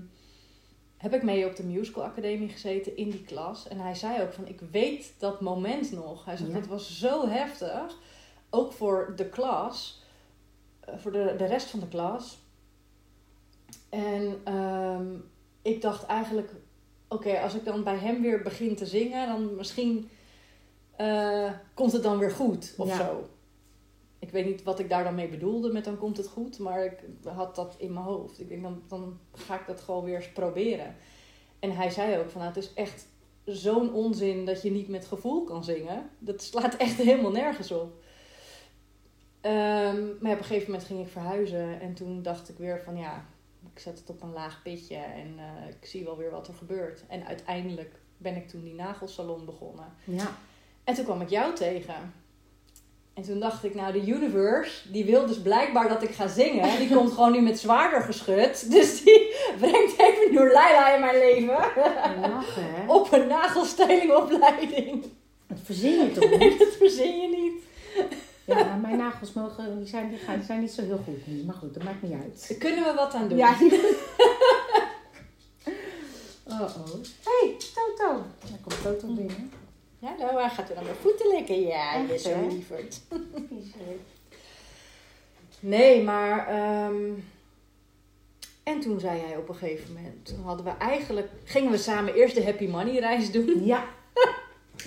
heb 0.96 1.14
ik 1.14 1.22
mee 1.22 1.46
op 1.46 1.56
de 1.56 1.64
Musical 1.64 2.04
Academie 2.04 2.48
gezeten 2.48 2.96
in 2.96 3.10
die 3.10 3.24
klas. 3.24 3.68
En 3.68 3.78
hij 3.80 3.94
zei 3.94 4.22
ook 4.22 4.32
van, 4.32 4.46
ik 4.48 4.60
weet 4.70 5.14
dat 5.18 5.40
moment 5.40 5.92
nog. 5.92 6.24
Hij 6.24 6.36
zegt, 6.36 6.50
Ja. 6.50 6.56
het 6.56 6.66
was 6.66 6.98
zo 6.98 7.28
heftig. 7.28 7.98
Ook 8.50 8.72
voor 8.72 9.12
de 9.16 9.28
klas. 9.28 10.02
eh, 10.80 10.94
Voor 10.98 11.12
de, 11.12 11.34
de 11.38 11.44
rest 11.46 11.66
van 11.70 11.80
de 11.80 11.88
klas. 11.88 12.38
En 13.88 14.40
ehm, 14.44 15.06
ik 15.66 15.82
dacht 15.82 16.06
eigenlijk, 16.06 16.50
oké, 17.08 17.38
als 17.40 17.54
ik 17.54 17.64
dan 17.64 17.84
bij 17.84 17.96
hem 17.96 18.22
weer 18.22 18.42
begin 18.42 18.76
te 18.76 18.86
zingen, 18.86 19.26
dan 19.28 19.56
misschien 19.56 20.08
eh, 20.96 21.52
komt 21.74 21.92
het 21.92 22.02
dan 22.02 22.18
weer 22.18 22.30
goed 22.30 22.74
of 22.76 22.88
Ja. 22.88 22.96
zo. 22.96 23.28
Ik 24.18 24.30
weet 24.30 24.44
niet 24.44 24.62
wat 24.62 24.78
ik 24.78 24.88
daar 24.88 25.04
dan 25.04 25.14
mee 25.14 25.28
bedoelde 25.28 25.72
met 25.72 25.84
dan 25.84 25.98
komt 25.98 26.16
het 26.16 26.28
goed, 26.28 26.58
maar 26.58 26.84
ik 26.84 26.98
had 27.24 27.54
dat 27.54 27.74
in 27.78 27.92
mijn 27.92 28.04
hoofd. 28.04 28.40
Ik 28.40 28.48
denk, 28.48 28.62
dan, 28.62 28.82
dan 28.88 29.18
ga 29.34 29.60
ik 29.60 29.66
dat 29.66 29.80
gewoon 29.80 30.04
weer 30.04 30.16
eens 30.16 30.32
proberen. 30.32 30.94
En 31.58 31.76
hij 31.76 31.90
zei 31.90 32.18
ook 32.18 32.30
van, 32.30 32.40
nou, 32.40 32.54
het 32.54 32.64
is 32.64 32.74
echt 32.74 33.06
zo'n 33.44 33.92
onzin 33.92 34.44
dat 34.44 34.62
je 34.62 34.70
niet 34.70 34.88
met 34.88 35.06
gevoel 35.06 35.44
kan 35.44 35.64
zingen. 35.64 36.10
Dat 36.18 36.42
slaat 36.42 36.76
echt 36.86 36.96
helemaal 36.96 37.30
nergens 37.30 37.70
op. 37.70 37.92
Ehm, 39.40 40.04
maar 40.20 40.32
op 40.32 40.38
een 40.38 40.44
gegeven 40.44 40.70
moment 40.70 40.84
ging 40.88 41.00
ik 41.00 41.08
verhuizen 41.08 41.80
en 41.80 41.94
toen 41.94 42.22
dacht 42.22 42.48
ik 42.48 42.58
weer 42.58 42.80
van 42.80 42.96
ja, 42.96 43.24
ik 43.74 43.78
zet 43.80 43.98
het 43.98 44.10
op 44.10 44.22
een 44.22 44.32
laag 44.32 44.62
pitje 44.62 44.96
en 44.96 45.34
eh, 45.38 45.68
ik 45.80 45.86
zie 45.86 46.04
wel 46.04 46.16
weer 46.16 46.30
wat 46.30 46.48
er 46.48 46.54
gebeurt. 46.54 47.04
En 47.08 47.26
uiteindelijk 47.26 47.94
ben 48.16 48.36
ik 48.36 48.48
toen 48.48 48.62
die 48.62 48.74
nagelsalon 48.74 49.44
begonnen. 49.44 49.92
Ja. 50.04 50.36
En 50.84 50.94
toen 50.94 51.04
kwam 51.04 51.20
ik 51.20 51.30
jou 51.30 51.54
tegen. 51.54 52.12
En 53.14 53.22
toen 53.22 53.40
dacht 53.40 53.64
ik, 53.64 53.74
nou, 53.74 53.92
de 53.92 54.06
universe, 54.06 54.92
die 54.92 55.04
wil 55.04 55.26
dus 55.26 55.40
blijkbaar 55.40 55.88
dat 55.88 56.02
ik 56.02 56.10
ga 56.10 56.28
zingen. 56.28 56.78
Die 56.78 56.94
komt 56.94 57.12
gewoon 57.12 57.32
nu 57.32 57.40
met 57.40 57.58
zwaarder 57.58 58.00
geschud. 58.00 58.70
Dus 58.74 59.02
die 59.02 59.34
brengt 59.58 59.98
even 59.98 60.34
Noor 60.34 60.52
Laila 60.52 60.94
in 60.94 61.00
mijn 61.00 61.18
leven. 61.18 61.54
Lachen, 62.20 62.74
hè? 62.74 62.86
Op 62.98 63.12
een 63.12 63.26
nagelstylingopleiding. 63.26 65.04
Dat 65.46 65.58
verzin 65.64 65.90
je 65.90 66.12
toch 66.12 66.38
niet? 66.38 66.58
Dat 66.64 66.76
verzin 66.78 67.20
je 67.20 67.28
niet. 67.28 67.62
Ja, 68.46 68.74
mijn 68.76 68.96
nagels 68.96 69.32
mogen, 69.32 69.78
die 69.78 69.86
zijn, 69.86 70.08
die 70.08 70.18
gaan, 70.18 70.36
die 70.36 70.44
zijn 70.44 70.60
niet 70.60 70.70
zo 70.70 70.82
heel 70.82 71.00
goed 71.04 71.26
nu. 71.26 71.44
Maar 71.44 71.54
goed, 71.54 71.74
dat 71.74 71.82
maakt 71.82 72.02
niet 72.02 72.12
uit. 72.12 72.48
Daar 72.48 72.58
kunnen 72.58 72.84
we 72.84 72.92
wat 72.94 73.14
aan 73.14 73.28
doen. 73.28 73.38
Ja. 73.38 73.56
oh 76.44 76.60
oh. 76.60 76.94
hey, 77.24 77.56
Toto. 77.74 78.22
Dan 78.48 78.60
komt 78.62 78.82
Toto 78.82 79.06
binnen. 79.06 79.52
Ja, 79.98 80.14
nou, 80.18 80.40
hij 80.40 80.50
gaat 80.50 80.68
weer 80.68 80.76
aan 80.76 80.84
mijn 80.84 80.96
voeten 80.96 81.28
likken. 81.28 81.60
Ja, 81.60 81.94
je 81.94 82.02
Echt, 82.02 82.12
is 82.12 82.22
zo 82.22 82.46
lieverd. 82.48 83.00
Nee, 85.60 86.02
maar... 86.02 86.48
ehm, 86.48 87.12
En 88.62 88.80
toen 88.80 89.00
zei 89.00 89.20
hij 89.20 89.36
op 89.36 89.48
een 89.48 89.54
gegeven 89.54 89.92
moment... 89.94 90.26
Toen 90.26 90.42
hadden 90.44 90.64
we 90.64 90.70
eigenlijk... 90.70 91.28
Gingen 91.44 91.70
we 91.70 91.76
samen 91.78 92.14
eerst 92.14 92.34
de 92.34 92.44
Happy 92.44 92.66
Money 92.66 92.98
reis 92.98 93.30
doen. 93.32 93.64
Ja. 93.64 93.84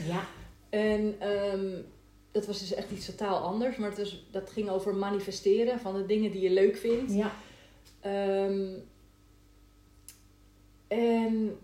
Ja. 0.07 0.25
En 0.69 1.15
ehm, 1.19 1.67
dat 2.31 2.45
was 2.45 2.59
dus 2.59 2.74
echt 2.74 2.91
iets 2.91 3.05
totaal 3.05 3.38
anders. 3.38 3.77
Maar 3.77 3.89
het 3.89 3.98
was, 3.98 4.25
dat 4.31 4.50
ging 4.50 4.69
over 4.69 4.95
manifesteren 4.95 5.79
van 5.79 5.95
de 5.95 6.05
dingen 6.05 6.31
die 6.31 6.41
je 6.41 6.50
leuk 6.50 6.77
vindt. 6.77 7.13
Ja. 7.13 7.31
Ehm, 8.00 8.74
en 10.88 11.59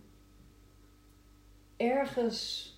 ergens 1.77 2.69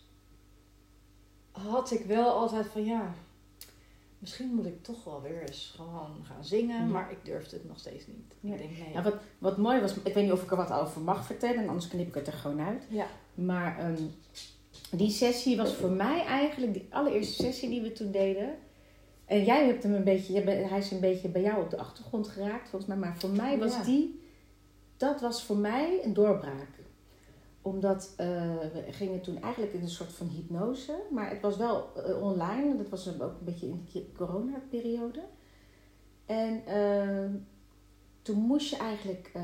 had 1.51 1.91
ik 1.91 2.06
wel 2.06 2.29
altijd 2.29 2.67
van 2.67 2.86
ja, 2.86 3.13
misschien 4.20 4.48
moet 4.56 4.65
ik 4.65 4.84
toch 4.84 5.03
wel 5.03 5.22
weer 5.22 5.41
eens 5.41 5.74
gewoon 5.75 6.15
gaan 6.24 6.46
zingen. 6.46 6.91
Maar 6.91 7.12
ik 7.12 7.25
durfde 7.25 7.56
het 7.56 7.67
nog 7.67 7.79
steeds 7.79 8.08
niet. 8.08 8.34
Ja. 8.39 8.53
Ik 8.53 8.58
denk 8.58 8.77
nee. 8.77 8.94
Ja, 8.94 9.01
wat, 9.01 9.15
wat 9.38 9.58
mooi 9.58 9.82
was, 9.82 9.94
ik 9.94 10.13
weet 10.13 10.24
niet 10.24 10.32
of 10.32 10.44
ik 10.44 10.51
er 10.51 10.58
wat 10.58 10.72
over 10.72 11.01
mag 11.01 11.25
vertellen, 11.25 11.67
anders 11.67 11.88
knip 11.88 12.08
ik 12.08 12.13
het 12.13 12.27
er 12.27 12.34
gewoon 12.34 12.62
uit. 12.62 12.86
Ja. 12.89 13.08
Maar 13.34 13.79
ehm, 13.79 14.03
die 14.91 15.10
sessie 15.10 15.58
was 15.58 15.74
voor 15.74 15.89
mij 15.89 16.24
eigenlijk, 16.25 16.74
die 16.74 16.88
allereerste 16.89 17.44
sessie 17.44 17.70
die 17.70 17.82
we 17.82 17.91
toen 17.91 18.12
deden, 18.12 18.56
En 19.25 19.44
jij 19.44 19.65
hebt 19.65 19.84
hem 19.84 19.94
een 19.94 20.03
beetje, 20.03 20.41
hij 20.41 20.77
is 20.79 20.91
een 20.91 21.00
beetje 21.00 21.27
bij 21.29 21.41
jou 21.41 21.63
op 21.63 21.70
de 21.70 21.77
achtergrond 21.77 22.27
geraakt, 22.27 22.70
volgens 22.70 22.91
mij. 22.91 23.00
Maar 23.00 23.17
voor 23.17 23.29
mij 23.29 23.58
was 23.60 23.74
Ja. 23.74 23.84
die, 23.84 24.22
dat 24.98 25.22
was 25.22 25.44
voor 25.44 25.58
mij 25.58 26.00
een 26.03 26.13
doorbraak. 26.13 26.70
Omdat 27.62 28.13
eh, 28.17 28.27
we 28.74 28.86
gingen 28.91 29.22
toen 29.22 29.41
eigenlijk 29.41 29.74
in 29.74 29.82
een 29.82 29.89
soort 29.89 30.12
van 30.13 30.27
hypnose. 30.27 30.96
Maar 31.12 31.29
het 31.29 31.41
was 31.41 31.58
wel 31.58 31.89
eh, 31.96 32.22
online. 32.22 32.77
Dat 32.77 32.89
was 32.89 33.08
ook 33.08 33.22
een 33.39 33.46
beetje 33.46 33.67
in 33.67 33.88
de 33.94 34.12
corona-periode. 34.17 35.22
En 36.25 36.65
eh, 36.65 37.29
toen 38.22 38.38
moest 38.38 38.70
je 38.70 38.77
eigenlijk 38.77 39.32
eh, 39.34 39.44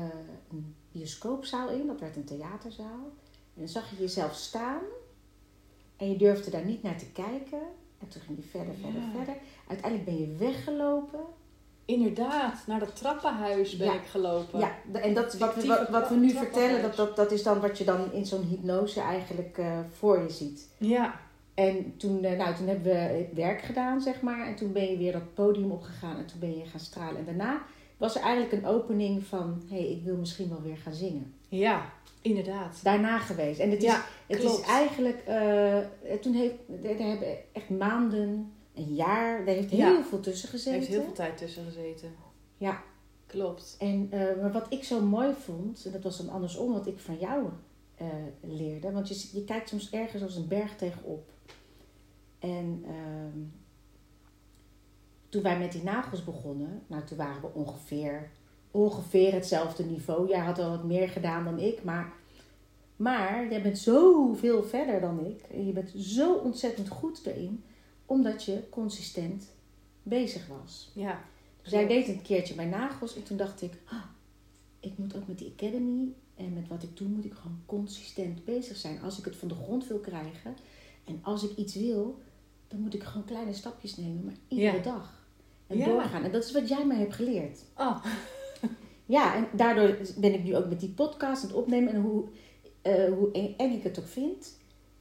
een 0.50 0.74
bioscoopzaal 0.92 1.68
in. 1.70 1.86
Dat 1.86 2.00
werd 2.00 2.16
een 2.16 2.24
theaterzaal. 2.24 3.12
En 3.54 3.60
dan 3.60 3.68
zag 3.68 3.90
je 3.90 3.96
jezelf 3.96 4.34
staan. 4.34 4.82
En 5.96 6.10
je 6.10 6.16
durfde 6.16 6.50
daar 6.50 6.64
niet 6.64 6.82
naar 6.82 6.98
te 6.98 7.10
kijken. 7.12 7.58
En 8.00 8.08
toen 8.08 8.22
ging 8.22 8.38
je 8.38 8.44
verder, 8.50 8.74
verder, 8.74 9.00
Ja. 9.00 9.10
verder. 9.16 9.34
Uiteindelijk 9.68 10.10
ben 10.10 10.20
je 10.20 10.36
weggelopen. 10.36 11.20
Inderdaad, 11.84 12.62
naar 12.66 12.78
dat 12.80 12.96
trappenhuis 12.96 13.76
ben 13.76 13.86
Ja. 13.86 13.94
ik 13.94 14.06
gelopen. 14.06 14.58
Ja, 14.58 14.76
en 14.92 15.14
dat, 15.14 15.34
wat, 15.38 15.54
we, 15.54 15.66
wat, 15.66 15.88
wat 15.88 16.08
we 16.08 16.14
nu 16.14 16.30
vertellen, 16.30 16.82
dat, 16.82 16.96
dat, 16.96 17.16
dat 17.16 17.32
is 17.32 17.42
dan 17.42 17.60
wat 17.60 17.78
je 17.78 17.84
dan 17.84 18.12
in 18.12 18.26
zo'n 18.26 18.42
hypnose 18.42 19.00
eigenlijk 19.00 19.58
eh, 19.58 19.78
voor 19.92 20.22
je 20.22 20.30
ziet. 20.30 20.68
Ja. 20.78 21.20
En 21.54 21.96
toen, 21.96 22.24
eh, 22.24 22.38
nou, 22.38 22.54
toen 22.54 22.66
hebben 22.66 22.92
we 22.92 23.28
werk 23.34 23.62
gedaan, 23.62 24.00
zeg 24.00 24.20
maar. 24.20 24.46
En 24.46 24.54
toen 24.54 24.72
ben 24.72 24.90
je 24.90 24.96
weer 24.96 25.12
dat 25.12 25.34
podium 25.34 25.70
opgegaan 25.70 26.16
en 26.16 26.26
toen 26.26 26.40
ben 26.40 26.58
je 26.58 26.64
gaan 26.64 26.80
stralen. 26.80 27.16
En 27.16 27.24
daarna 27.24 27.62
was 27.96 28.14
er 28.16 28.22
eigenlijk 28.22 28.52
een 28.52 28.66
opening 28.70 29.24
van... 29.26 29.62
hé, 29.68 29.76
hey, 29.76 29.86
ik 29.90 30.04
wil 30.04 30.16
misschien 30.16 30.48
wel 30.48 30.62
weer 30.62 30.76
gaan 30.76 30.92
zingen. 30.94 31.34
Ja, 31.48 31.92
inderdaad. 32.24 32.80
Daarna 32.82 33.18
geweest. 33.18 33.60
En 33.60 33.70
het 33.70 33.78
is, 33.82 33.84
Ja, 33.84 34.04
het 34.26 34.38
klopt. 34.38 34.58
is 34.60 34.66
eigenlijk... 34.66 35.18
eh, 35.26 35.78
toen 36.20 36.32
heeft, 36.34 36.54
er 36.82 37.00
er 37.00 37.06
hebben 37.08 37.36
echt 37.52 37.68
maanden, 37.70 38.52
een 38.74 38.94
jaar... 38.94 39.40
er 39.40 39.46
heeft 39.54 39.70
heel 39.70 39.78
Ja. 39.94 40.02
veel 40.04 40.20
tussen 40.20 40.48
Er 40.48 40.54
gezeten. 40.54 40.78
heeft 40.78 40.90
heel 40.92 41.02
veel 41.02 41.12
tijd 41.12 41.36
tussen 41.36 41.64
gezeten. 41.64 42.14
Ja. 42.56 42.82
Klopt. 43.26 43.76
En 43.78 44.08
eh, 44.10 44.40
maar 44.40 44.52
wat 44.52 44.66
ik 44.68 44.84
zo 44.84 45.00
mooi 45.00 45.32
vond, 45.38 45.84
en 45.84 45.92
dat 45.92 46.02
was 46.02 46.16
dan 46.16 46.28
andersom 46.28 46.72
wat 46.72 46.86
ik 46.86 46.98
van 46.98 47.18
jou 47.18 47.48
eh, 47.94 48.06
leerde. 48.40 48.92
Want 48.92 49.08
je, 49.08 49.28
je 49.32 49.44
kijkt 49.44 49.68
soms 49.68 49.90
ergens 49.90 50.22
als 50.22 50.36
een 50.36 50.48
berg 50.48 50.76
tegenop. 50.76 51.30
En 52.38 52.84
ehm, 52.86 53.38
toen 55.28 55.42
wij 55.42 55.58
met 55.58 55.72
die 55.72 55.82
nagels 55.82 56.24
begonnen, 56.24 56.82
nou 56.86 57.04
toen 57.04 57.16
waren 57.16 57.40
we 57.40 57.48
ongeveer, 57.54 58.30
ongeveer 58.74 59.32
hetzelfde 59.32 59.84
niveau. 59.84 60.28
Jij 60.28 60.38
had 60.38 60.56
wel 60.56 60.70
wat 60.70 60.84
meer 60.84 61.08
gedaan 61.08 61.44
dan 61.44 61.58
ik, 61.58 61.84
maar, 61.84 62.12
maar 62.96 63.48
jij 63.50 63.62
bent 63.62 63.78
zoveel 63.78 64.62
verder 64.64 65.00
dan 65.00 65.26
ik. 65.26 65.42
En 65.50 65.66
je 65.66 65.72
bent 65.72 65.92
zo 65.96 66.34
ontzettend 66.34 66.88
goed 66.88 67.26
erin, 67.26 67.62
omdat 68.06 68.44
je 68.44 68.62
consistent 68.70 69.46
bezig 70.02 70.46
was. 70.46 70.90
Ja. 70.94 71.20
Dus 71.62 71.72
Klopt. 71.72 71.88
deed 71.88 72.08
een 72.08 72.22
keertje 72.22 72.54
mijn 72.54 72.68
nagels 72.68 73.16
en 73.16 73.22
toen 73.22 73.36
dacht 73.36 73.62
ik, 73.62 73.72
ah, 73.84 74.04
ik 74.80 74.92
moet 74.98 75.16
ook 75.16 75.26
met 75.26 75.38
die 75.38 75.52
academy 75.56 76.12
en 76.34 76.52
met 76.52 76.68
wat 76.68 76.82
ik 76.82 76.96
doe, 76.96 77.08
moet 77.08 77.24
ik 77.24 77.34
gewoon 77.34 77.60
consistent 77.66 78.44
bezig 78.44 78.76
zijn. 78.76 79.02
Als 79.02 79.18
ik 79.18 79.24
het 79.24 79.36
van 79.36 79.48
de 79.48 79.54
grond 79.54 79.86
wil 79.86 79.98
krijgen 79.98 80.56
en 81.04 81.18
als 81.22 81.42
ik 81.50 81.56
iets 81.56 81.74
wil, 81.74 82.18
dan 82.68 82.80
moet 82.80 82.94
ik 82.94 83.02
gewoon 83.02 83.24
kleine 83.26 83.52
stapjes 83.52 83.96
nemen, 83.96 84.24
maar 84.24 84.34
iedere 84.48 84.76
Ja. 84.76 84.82
dag. 84.82 85.26
En 85.66 85.76
Ja. 85.78 85.84
doorgaan. 85.86 86.24
En 86.24 86.32
dat 86.32 86.44
is 86.44 86.52
wat 86.52 86.68
jij 86.68 86.86
mij 86.86 86.96
hebt 86.98 87.14
geleerd. 87.14 87.58
Oh, 87.76 88.04
Ja, 89.06 89.34
en 89.34 89.48
daardoor 89.52 89.96
ben 90.16 90.34
ik 90.34 90.44
nu 90.44 90.56
ook 90.56 90.68
met 90.68 90.80
die 90.80 90.90
podcast 90.90 91.42
aan 91.42 91.48
het 91.48 91.58
opnemen. 91.58 91.92
En 91.92 92.00
hoe, 92.00 92.24
eh, 92.82 93.12
hoe 93.12 93.30
eng, 93.32 93.54
eng 93.56 93.72
ik 93.72 93.82
het 93.82 93.98
ook 93.98 94.06
vind. 94.06 94.58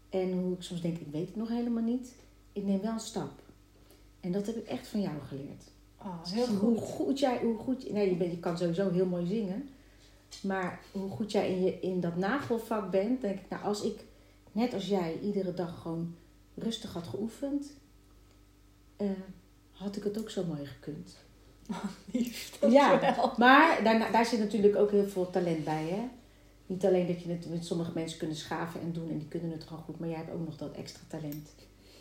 En 0.09 0.31
hoe 0.31 0.53
ik 0.53 0.61
soms 0.61 0.81
denk, 0.81 0.97
ik 0.97 1.11
weet 1.11 1.27
het 1.27 1.35
nog 1.35 1.49
helemaal 1.49 1.83
niet. 1.83 2.15
Ik 2.53 2.63
neem 2.63 2.81
wel 2.81 2.91
een 2.93 2.99
stap. 2.99 3.41
En 4.19 4.31
dat 4.31 4.45
heb 4.45 4.55
ik 4.55 4.67
echt 4.67 4.87
van 4.87 5.01
jou 5.01 5.15
geleerd. 5.27 5.63
oh 6.01 6.23
heel 6.23 6.47
Hoe 6.47 6.77
goed. 6.77 6.89
goed 6.89 7.19
jij, 7.19 7.39
hoe 7.43 7.57
goed, 7.57 7.91
nee, 7.91 8.09
je, 8.09 8.15
bent, 8.15 8.31
je 8.31 8.39
kan 8.39 8.57
sowieso 8.57 8.89
heel 8.89 9.05
mooi 9.05 9.25
zingen. 9.25 9.69
Maar 10.41 10.81
hoe 10.91 11.09
goed 11.09 11.31
jij 11.31 11.51
in, 11.51 11.63
je, 11.63 11.79
in 11.79 11.99
dat 11.99 12.15
nagelvak 12.15 12.91
bent, 12.91 13.21
denk 13.21 13.39
ik, 13.39 13.49
nou, 13.49 13.63
als 13.63 13.83
ik, 13.83 14.05
net 14.51 14.73
als 14.73 14.87
jij, 14.87 15.19
iedere 15.19 15.53
dag 15.53 15.81
gewoon 15.81 16.15
rustig 16.55 16.93
had 16.93 17.07
geoefend, 17.07 17.71
eh, 18.95 19.09
had 19.71 19.95
ik 19.95 20.03
het 20.03 20.19
ook 20.19 20.29
zo 20.29 20.45
mooi 20.45 20.65
gekund. 20.65 21.17
Lief, 22.11 22.57
Ja. 22.69 23.15
Maar 23.37 23.79
daar, 23.83 24.11
daar 24.11 24.25
zit 24.25 24.39
natuurlijk 24.39 24.75
ook 24.75 24.91
heel 24.91 25.07
veel 25.07 25.29
talent 25.29 25.63
bij, 25.63 25.83
hè? 25.83 26.09
Niet 26.65 26.85
alleen 26.85 27.07
dat 27.07 27.21
je 27.21 27.29
het 27.29 27.49
met 27.49 27.65
sommige 27.65 27.91
mensen 27.93 28.17
kunnen 28.17 28.37
schaven 28.37 28.81
en 28.81 28.91
doen 28.91 29.09
en 29.09 29.17
die 29.17 29.27
kunnen 29.27 29.51
het 29.51 29.63
gewoon 29.63 29.83
goed, 29.83 29.99
maar 29.99 30.09
jij 30.09 30.17
hebt 30.17 30.31
ook 30.31 30.45
nog 30.45 30.57
dat 30.57 30.71
extra 30.71 31.01
talent 31.07 31.49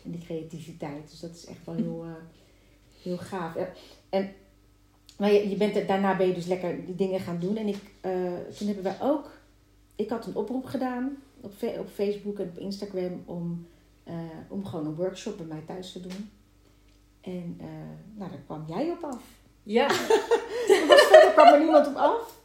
en 0.03 0.11
die 0.11 0.21
creativiteit. 0.21 1.09
Dus 1.09 1.19
dat 1.19 1.35
is 1.35 1.45
echt 1.45 1.65
wel 1.65 1.75
heel, 1.75 2.03
eh, 2.03 2.11
heel 3.01 3.17
gaaf. 3.17 3.55
Ja, 3.55 3.69
En 4.09 4.31
maar 5.17 5.31
je, 5.31 5.49
je 5.49 5.55
bent 5.55 5.87
daarna 5.87 6.17
ben 6.17 6.27
je 6.27 6.33
dus 6.33 6.45
lekker 6.45 6.85
die 6.85 6.95
dingen 6.95 7.19
gaan 7.19 7.39
doen. 7.39 7.57
En 7.57 7.67
ik, 7.67 7.81
eh, 8.01 8.33
toen 8.57 8.67
hebben 8.67 8.83
wij 8.83 9.01
ook, 9.01 9.31
ik 9.95 10.09
had 10.09 10.25
een 10.25 10.35
oproep 10.35 10.65
gedaan 10.65 11.17
op, 11.41 11.53
op 11.79 11.89
Facebook 11.93 12.39
en 12.39 12.49
op 12.49 12.57
Instagram 12.57 13.23
om, 13.25 13.67
eh, 14.03 14.15
om 14.47 14.65
gewoon 14.65 14.85
een 14.85 14.95
workshop 14.95 15.37
bij 15.37 15.45
mij 15.45 15.63
thuis 15.65 15.91
te 15.91 16.01
doen. 16.01 16.29
En 17.21 17.57
nou, 18.13 18.31
daar 18.31 18.43
kwam 18.45 18.65
jij 18.67 18.91
op 18.91 19.03
af. 19.03 19.42
Ja. 19.63 19.89
Verder 21.09 21.31
kwam 21.33 21.47
er 21.53 21.59
niemand 21.59 21.87
op 21.87 21.95
af. 21.95 22.41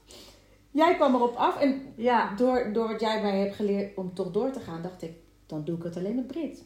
Jij 0.71 0.95
kwam 0.95 1.15
erop 1.15 1.37
af. 1.37 1.61
En 1.61 1.93
Ja. 1.97 2.35
door, 2.37 2.71
door 2.73 2.89
wat 2.89 3.01
jij 3.01 3.23
mij 3.23 3.39
hebt 3.39 3.55
geleerd 3.55 3.97
om 3.97 4.15
toch 4.15 4.31
door 4.31 4.51
te 4.51 4.61
gaan, 4.61 4.83
dacht 4.83 5.03
ik, 5.03 5.13
dan 5.47 5.65
doe 5.65 5.77
ik 5.77 5.83
het 5.83 5.97
alleen 5.97 6.15
met 6.15 6.27
Brit. 6.27 6.63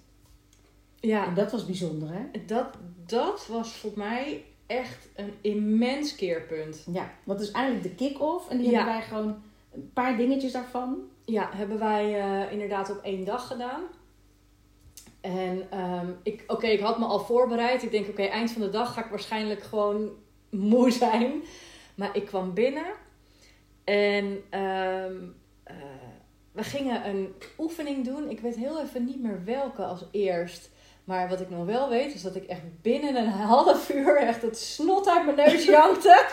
En 1.00 1.08
Ja. 1.08 1.26
dat 1.34 1.52
was 1.52 1.66
bijzonder, 1.66 2.08
hè? 2.12 2.44
Dat, 2.46 2.66
dat 3.06 3.46
was 3.46 3.72
voor 3.76 3.92
mij 3.94 4.44
echt 4.66 5.08
een 5.16 5.32
immens 5.40 6.14
keerpunt. 6.14 6.84
Ja, 6.92 7.10
want 7.24 7.38
het 7.38 7.48
is 7.48 7.54
eigenlijk 7.54 7.84
de 7.84 8.04
kick-off. 8.04 8.48
En 8.48 8.58
die 8.58 8.70
Ja. 8.70 8.76
hebben 8.76 8.94
wij 8.94 9.02
gewoon 9.02 9.42
een 9.74 9.90
paar 9.92 10.16
dingetjes 10.16 10.52
daarvan. 10.52 10.98
Ja, 11.24 11.48
hebben 11.52 11.78
wij 11.78 12.20
eh, 12.20 12.52
inderdaad 12.52 12.90
op 12.90 13.02
één 13.02 13.24
dag 13.24 13.46
gedaan. 13.46 13.82
En 15.20 15.70
ehm, 15.70 16.06
ik, 16.22 16.44
oké, 16.46 16.66
ik 16.66 16.80
had 16.80 16.98
me 16.98 17.04
al 17.04 17.18
voorbereid. 17.20 17.82
Ik 17.82 17.90
denk, 17.90 18.08
oké, 18.08 18.22
eind 18.22 18.50
van 18.50 18.62
de 18.62 18.70
dag 18.70 18.94
ga 18.94 19.04
ik 19.04 19.10
waarschijnlijk 19.10 19.62
gewoon 19.62 20.10
moe 20.70 20.90
zijn. 20.90 21.42
Maar 21.94 22.16
ik 22.16 22.26
kwam 22.26 22.54
binnen 22.54 22.86
en 23.84 24.42
ehm, 24.50 25.16
eh, 25.62 25.76
we 26.52 26.62
gingen 26.62 27.08
een 27.08 27.34
oefening 27.58 28.04
doen. 28.04 28.30
Ik 28.30 28.40
weet 28.40 28.56
heel 28.56 28.80
even 28.80 29.04
niet 29.04 29.22
meer 29.22 29.44
welke 29.44 29.84
als 29.84 30.04
eerst. 30.10 30.70
Maar 31.04 31.28
wat 31.28 31.40
ik 31.40 31.50
nog 31.50 31.66
wel 31.66 31.88
weet, 31.88 32.14
is 32.14 32.22
dat 32.22 32.36
ik 32.36 32.44
echt 32.44 32.82
binnen 32.82 33.16
een 33.16 33.28
half 33.28 33.90
uur 33.90 34.16
echt 34.16 34.42
het 34.42 34.58
snot 34.58 35.08
uit 35.08 35.24
mijn 35.24 35.36
neus 35.36 35.64
jankte. 35.78 36.26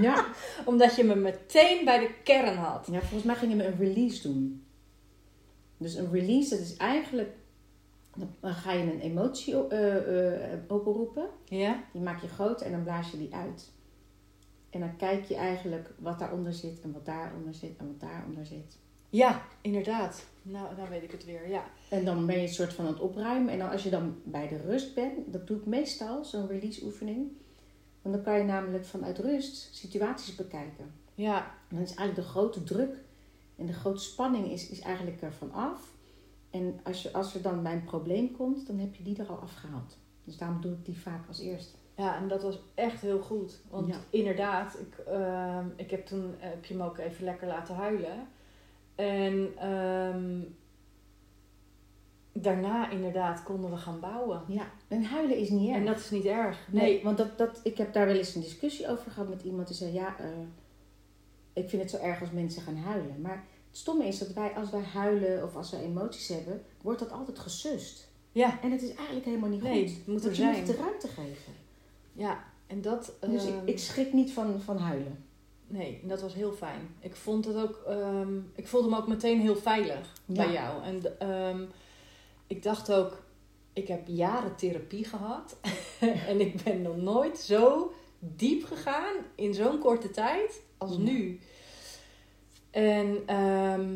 Ja. 0.00 0.26
omdat 0.64 0.96
je 0.96 1.04
me 1.04 1.14
meteen 1.14 1.84
bij 1.84 1.98
de 1.98 2.10
kern 2.24 2.56
had. 2.56 2.88
ja, 2.90 3.00
volgens 3.00 3.22
mij 3.22 3.34
gingen 3.34 3.56
we 3.56 3.64
een 3.64 3.78
release 3.78 4.22
doen. 4.22 4.64
Dus 5.76 5.94
een 5.94 6.10
release, 6.12 6.50
dat 6.50 6.58
is 6.58 6.76
eigenlijk... 6.76 7.30
Dan 8.16 8.54
ga 8.54 8.72
je 8.72 8.92
een 8.92 9.00
emotie 9.00 9.68
eh, 9.68 10.52
eh, 10.52 10.60
openroepen. 10.68 11.28
Ja? 11.44 11.84
Die 11.92 12.02
maak 12.02 12.20
je 12.20 12.28
groot 12.28 12.60
en 12.60 12.72
dan 12.72 12.82
blaas 12.82 13.10
je 13.10 13.18
die 13.18 13.34
uit. 13.34 13.72
En 14.70 14.80
dan 14.80 14.96
kijk 14.96 15.24
je 15.24 15.34
eigenlijk 15.34 15.90
wat 15.98 16.18
daaronder 16.18 16.52
zit 16.52 16.80
en 16.80 16.92
wat 16.92 17.04
daaronder 17.04 17.54
zit 17.54 17.76
en 17.76 17.86
wat 17.86 18.00
daaronder 18.00 18.46
zit. 18.46 18.78
Ja, 19.08 19.42
inderdaad. 19.60 20.26
Nou, 20.42 20.76
dan 20.76 20.88
weet 20.88 21.02
ik 21.02 21.10
het 21.10 21.24
weer, 21.24 21.48
ja. 21.48 21.64
En 21.88 22.04
dan 22.04 22.26
ben 22.26 22.36
je 22.36 22.42
een 22.42 22.48
soort 22.48 22.72
van 22.72 22.86
aan 22.86 22.92
het 22.92 23.00
opruimen. 23.00 23.52
En 23.52 23.58
dan 23.58 23.70
als 23.70 23.82
je 23.82 23.90
dan 23.90 24.20
bij 24.24 24.48
de 24.48 24.56
rust 24.56 24.94
bent, 24.94 25.32
dat 25.32 25.46
doe 25.46 25.58
ik 25.58 25.66
meestal, 25.66 26.24
zo'n 26.24 26.46
release 26.46 26.84
oefening. 26.84 27.28
Want 28.02 28.14
dan 28.14 28.24
kan 28.24 28.38
je 28.38 28.44
namelijk 28.44 28.84
vanuit 28.84 29.18
rust 29.18 29.74
situaties 29.74 30.34
bekijken. 30.34 30.92
Ja, 31.14 31.38
En 31.68 31.76
dan 31.76 31.80
is 31.80 31.94
eigenlijk 31.94 32.28
de 32.28 32.32
grote 32.32 32.62
druk 32.62 32.96
en 33.56 33.66
de 33.66 33.72
grote 33.72 34.02
spanning 34.02 34.50
is, 34.50 34.68
is 34.68 34.80
eigenlijk 34.80 35.22
er 35.22 35.32
van 35.32 35.52
af. 35.52 35.89
En 36.50 36.80
als, 36.84 37.02
je, 37.02 37.12
als 37.12 37.34
er 37.34 37.42
dan 37.42 37.62
bij 37.62 37.72
een 37.72 37.84
probleem 37.84 38.36
komt, 38.36 38.66
dan 38.66 38.78
heb 38.78 38.94
je 38.94 39.02
die 39.02 39.18
er 39.18 39.28
al 39.28 39.38
afgehaald. 39.38 39.98
Dus 40.24 40.36
daarom 40.36 40.60
doe 40.60 40.72
ik 40.72 40.84
die 40.84 40.98
vaak 41.00 41.28
als 41.28 41.40
eerst. 41.40 41.78
ja, 41.96 42.16
en 42.16 42.28
dat 42.28 42.42
was 42.42 42.58
echt 42.74 43.00
heel 43.00 43.20
goed. 43.20 43.60
Want 43.70 43.86
Ja. 43.88 43.96
inderdaad, 44.10 44.78
ik, 44.80 44.98
ehm, 45.06 45.66
ik 45.76 45.90
heb 45.90 46.06
toen 46.06 46.34
heb 46.38 46.64
je 46.64 46.74
hem 46.74 46.82
ook 46.82 46.98
even 46.98 47.24
lekker 47.24 47.46
laten 47.48 47.74
huilen. 47.74 48.28
En 48.94 49.52
ehm, 49.58 50.40
daarna 52.32 52.90
inderdaad 52.90 53.42
konden 53.42 53.70
we 53.70 53.76
gaan 53.76 54.00
bouwen. 54.00 54.42
Ja, 54.46 54.70
en 54.88 55.02
huilen 55.04 55.36
is 55.36 55.48
niet 55.50 55.68
erg. 55.68 55.76
En 55.78 55.84
dat 55.86 55.98
is 55.98 56.10
niet 56.10 56.24
erg. 56.24 56.68
Nee, 56.70 56.82
Nee. 56.94 57.04
want 57.04 57.18
dat, 57.18 57.38
dat, 57.38 57.60
ik 57.62 57.78
heb 57.78 57.92
daar 57.92 58.06
wel 58.06 58.16
eens 58.16 58.34
een 58.34 58.40
discussie 58.40 58.88
over 58.88 59.10
gehad 59.10 59.28
met 59.28 59.42
iemand 59.42 59.66
die 59.66 59.76
zei: 59.76 59.92
Ja, 59.92 60.18
eh, 60.18 60.26
ik 61.52 61.68
vind 61.68 61.82
het 61.82 61.90
zo 61.90 61.96
erg 61.96 62.20
als 62.20 62.30
mensen 62.30 62.62
gaan 62.62 62.76
huilen. 62.76 63.20
Maar 63.20 63.44
het 63.70 63.78
stomme 63.78 64.06
is 64.06 64.18
dat 64.18 64.32
wij, 64.32 64.54
als 64.54 64.70
wij 64.70 64.82
huilen 64.82 65.44
of 65.44 65.56
als 65.56 65.70
wij 65.70 65.82
emoties 65.82 66.28
hebben, 66.28 66.62
wordt 66.82 66.98
dat 66.98 67.12
altijd 67.12 67.38
gesust. 67.38 68.08
Ja, 68.32 68.60
En 68.62 68.70
het 68.70 68.82
is 68.82 68.94
eigenlijk 68.94 69.26
helemaal 69.26 69.48
niet 69.48 69.62
nee, 69.62 69.86
goed. 69.86 69.96
het 69.96 70.06
moet 70.06 70.24
er 70.24 70.34
je 70.34 70.56
moet 70.56 70.66
de 70.66 70.76
ruimte 70.76 71.08
geven. 71.08 71.52
Ja, 72.12 72.44
en 72.66 72.80
dat... 72.80 73.12
Dus 73.20 73.44
ik, 73.44 73.54
ehm, 73.54 73.66
ik 73.66 73.78
schrik 73.78 74.12
niet 74.12 74.32
van, 74.32 74.60
van 74.60 74.78
huilen. 74.78 75.24
Nee, 75.66 75.98
en 76.02 76.08
dat 76.08 76.20
was 76.20 76.34
heel 76.34 76.52
fijn. 76.52 76.94
Ik 77.00 77.16
vond 77.16 77.44
het 77.44 77.56
ook, 77.56 77.82
ehm, 77.86 78.38
ik 78.54 78.68
voelde 78.68 78.88
me 78.88 78.96
ook 78.96 79.08
meteen 79.08 79.40
heel 79.40 79.56
veilig 79.56 80.12
bij 80.24 80.52
jou. 80.52 80.82
En 80.82 81.20
ehm, 81.20 81.64
ik 82.46 82.62
dacht 82.62 82.92
ook, 82.92 83.22
ik 83.72 83.88
heb 83.88 84.06
jaren 84.06 84.56
therapie 84.56 85.04
gehad. 85.04 85.56
en 86.30 86.40
ik 86.40 86.62
ben 86.62 86.82
nog 86.82 86.96
nooit 86.96 87.38
zo 87.38 87.92
diep 88.18 88.64
gegaan 88.64 89.14
in 89.34 89.54
zo'n 89.54 89.78
korte 89.78 90.10
tijd 90.10 90.62
als 90.78 90.96
nu. 90.96 91.40
En 92.70 93.22
ehm, 93.26 93.90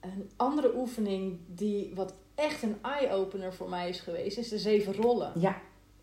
een 0.00 0.30
andere 0.36 0.76
oefening 0.76 1.38
die 1.46 1.92
wat 1.94 2.14
echt 2.34 2.62
een 2.62 2.76
eye-opener 2.82 3.54
voor 3.54 3.68
mij 3.68 3.88
is 3.88 4.00
geweest, 4.00 4.38
is 4.38 4.48
de 4.48 4.58
zeven 4.58 4.94
rollen. 4.94 5.32
Ja. 5.40 5.56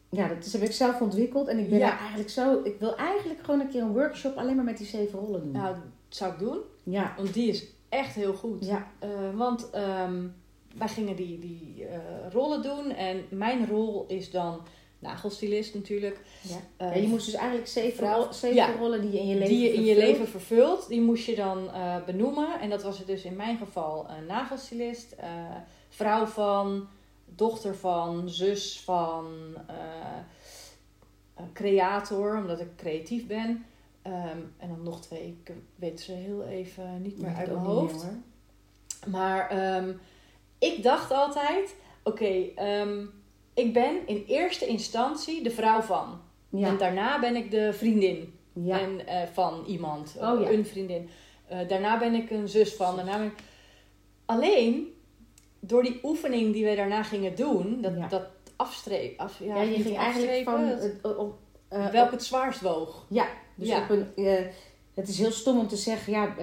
Ja, 0.10 0.28
dat 0.28 0.46
is, 0.46 0.54
heb 0.54 0.62
ik 0.62 0.72
zelf 0.72 1.02
ontwikkeld. 1.02 1.48
En 1.48 1.58
ik 1.60 1.70
ben 1.70 1.80
Ja. 1.80 1.98
eigenlijk 2.00 2.30
zo... 2.30 2.62
Ik 2.64 2.80
wil 2.80 2.96
eigenlijk 2.96 3.40
gewoon 3.44 3.60
een 3.60 3.70
keer 3.70 3.82
een 3.82 3.94
workshop 3.94 4.36
alleen 4.38 4.56
maar 4.56 4.66
met 4.66 4.78
die 4.78 4.88
zeven 4.88 5.20
rollen 5.20 5.42
doen. 5.42 5.52
Nou, 5.52 5.74
dat 5.76 5.84
zou 6.10 6.34
ik 6.34 6.40
doen, 6.40 6.58
Ja. 6.84 7.14
want 7.18 7.34
die 7.34 7.50
is 7.50 7.66
echt 7.90 8.16
heel 8.16 8.34
goed. 8.34 8.66
Ja. 8.66 8.88
Eh, 9.00 9.10
want 9.36 9.70
ehm, 9.70 10.28
wij 10.78 10.88
gingen 10.88 11.16
die, 11.16 11.40
die 11.40 11.86
eh, 11.86 12.00
rollen 12.32 12.62
doen 12.62 12.92
en 12.92 13.26
mijn 13.30 13.68
rol 13.68 14.06
is 14.08 14.32
dan 14.32 14.62
nagelstilist 15.04 15.74
natuurlijk. 15.74 16.20
Ja. 16.42 16.56
Eh, 16.78 16.96
Ja, 16.96 17.02
je 17.02 17.08
moest 17.08 17.26
dus 17.26 17.34
eigenlijk 17.34 17.68
zeven, 17.68 18.14
rol- 18.14 18.34
zeven 18.34 18.56
ja. 18.56 18.76
rollen 18.76 19.02
die 19.02 19.12
je 19.12 19.20
in 19.20 19.28
je 19.28 19.34
leven 19.36 19.48
die 19.54 19.64
je 19.64 19.74
in 19.74 19.84
je 19.84 19.94
vervult. 19.94 20.12
leven 20.12 20.28
vervult, 20.28 20.88
die 20.88 21.02
moest 21.02 21.26
je 21.26 21.36
dan 21.36 21.72
eh, 21.74 22.04
benoemen. 22.06 22.60
En 22.60 22.70
dat 22.70 22.84
was 22.84 23.06
dus 23.06 23.24
in 23.24 23.36
mijn 23.36 23.58
geval 23.58 24.10
een 24.10 24.26
nagelstilist, 24.26 25.12
eh, 25.12 25.30
vrouw 25.90 26.26
van, 26.26 26.88
dochter 27.26 27.76
van, 27.76 28.30
zus 28.30 28.82
van, 28.82 29.26
creator, 31.54 32.38
omdat 32.38 32.60
ik 32.60 32.76
creatief 32.76 33.28
ben. 33.28 33.66
Ehm, 34.02 34.38
en 34.58 34.68
dan 34.70 34.84
nog 34.84 35.02
twee, 35.02 35.38
ik 35.46 35.54
weet 35.76 36.02
ze 36.02 36.12
heel 36.12 36.44
even 36.44 37.02
niet 37.02 37.18
meer 37.18 37.36
uit 37.36 37.52
mijn 37.52 37.60
hoofd. 37.66 38.04
meer. 38.04 39.12
Maar 39.12 39.50
ehm, 39.50 39.94
ik 40.60 40.84
dacht 40.84 41.12
altijd, 41.12 41.76
oké, 42.04 42.26
ehm, 42.56 43.06
ik 43.54 43.74
ben 43.74 43.96
in 44.08 44.24
eerste 44.28 44.66
instantie 44.66 45.44
de 45.44 45.52
vrouw 45.52 45.82
van. 45.82 46.22
En 46.62 46.78
daarna 46.78 47.20
ben 47.20 47.36
ik 47.36 47.52
de 47.52 47.74
vriendin 47.74 48.40
Ja. 48.54 48.80
en, 48.80 49.08
eh, 49.08 49.22
van 49.34 49.64
iemand, 49.68 50.16
Oh, 50.22 50.42
ja. 50.42 50.50
een 50.50 50.66
vriendin. 50.66 51.10
Eh, 51.48 51.68
daarna 51.68 51.98
ben 52.00 52.14
ik 52.14 52.32
een 52.32 52.48
zus 52.48 52.74
van. 52.74 52.96
Daarna 52.96 53.18
ben 53.18 53.26
ik... 53.28 53.34
Alleen, 54.26 54.94
door 55.60 55.84
die 55.84 56.00
oefening 56.04 56.54
die 56.54 56.64
wij 56.64 56.76
daarna 56.76 57.04
gingen 57.04 57.36
doen, 57.36 57.82
dat, 57.82 58.10
dat 58.10 58.26
afstrepen, 58.56 59.18
af, 59.26 59.40
ja, 59.40 59.56
Ja, 59.56 59.62
je 59.62 59.82
ging 59.84 59.98
eigenlijk 59.98 60.44
van... 60.44 60.64
het- 60.66 61.16
op, 61.18 61.38
eh, 61.68 61.88
welk 61.88 62.12
het 62.12 62.24
zwaarst 62.24 62.62
woog. 62.62 63.06
ja, 63.10 63.28
dus 63.56 63.68
Ja. 63.68 63.82
op 63.84 63.90
een... 63.90 64.08
het 64.94 65.08
is 65.08 65.18
heel 65.20 65.32
stom 65.32 65.60
om 65.60 65.68
te 65.68 65.76
zeggen, 65.78 66.14
ja, 66.14 66.36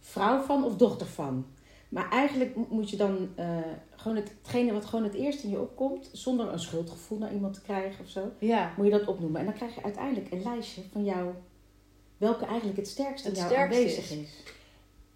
vrouw 0.00 0.40
van 0.40 0.64
of 0.64 0.76
dochter 0.76 1.06
van. 1.06 1.46
Maar 1.90 2.10
eigenlijk 2.10 2.56
mo- 2.56 2.66
moet 2.70 2.90
je 2.90 2.96
dan 2.96 3.28
eh, 3.34 3.56
gewoon 3.96 4.16
het, 4.16 4.32
hetgene 4.42 4.72
wat 4.72 4.84
gewoon 4.84 5.04
het 5.04 5.14
eerst 5.14 5.42
in 5.42 5.50
je 5.50 5.60
opkomt, 5.60 6.08
zonder 6.12 6.52
een 6.52 6.58
schuldgevoel 6.60 7.18
naar 7.18 7.32
iemand 7.32 7.54
te 7.54 7.60
krijgen 7.62 8.04
of 8.04 8.10
zo, 8.10 8.30
Ja, 8.38 8.72
moet 8.76 8.86
je 8.86 8.92
dat 8.92 9.06
opnoemen. 9.06 9.40
En 9.40 9.46
dan 9.46 9.54
krijg 9.54 9.74
je 9.74 9.82
uiteindelijk 9.82 10.32
een 10.32 10.42
lijstje 10.42 10.82
van 10.92 11.04
jou, 11.04 11.30
welke 12.16 12.44
eigenlijk 12.44 12.76
het 12.78 12.88
sterkste 12.88 13.28
Het 13.28 13.36
in 13.36 13.42
jou 13.42 13.54
sterkste 13.54 13.80
aanwezig 13.80 14.04
is. 14.10 14.16
is. 14.16 14.28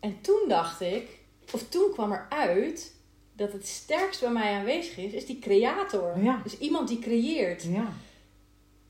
en 0.00 0.21
toen 0.21 0.45
dacht 0.49 0.81
ik, 0.81 1.19
of 1.52 1.69
toen 1.69 1.90
kwam 1.93 2.12
er 2.12 2.26
uit 2.28 2.95
dat 3.33 3.52
het 3.52 3.66
sterkst 3.66 4.21
bij 4.21 4.31
mij 4.31 4.52
aanwezig 4.59 4.97
is, 4.99 5.12
is 5.12 5.26
die 5.26 5.38
creator. 5.38 6.19
Ja. 6.23 6.40
Dus 6.43 6.59
iemand 6.59 6.88
die 6.88 6.99
creëert. 6.99 7.62
Ja. 7.62 7.88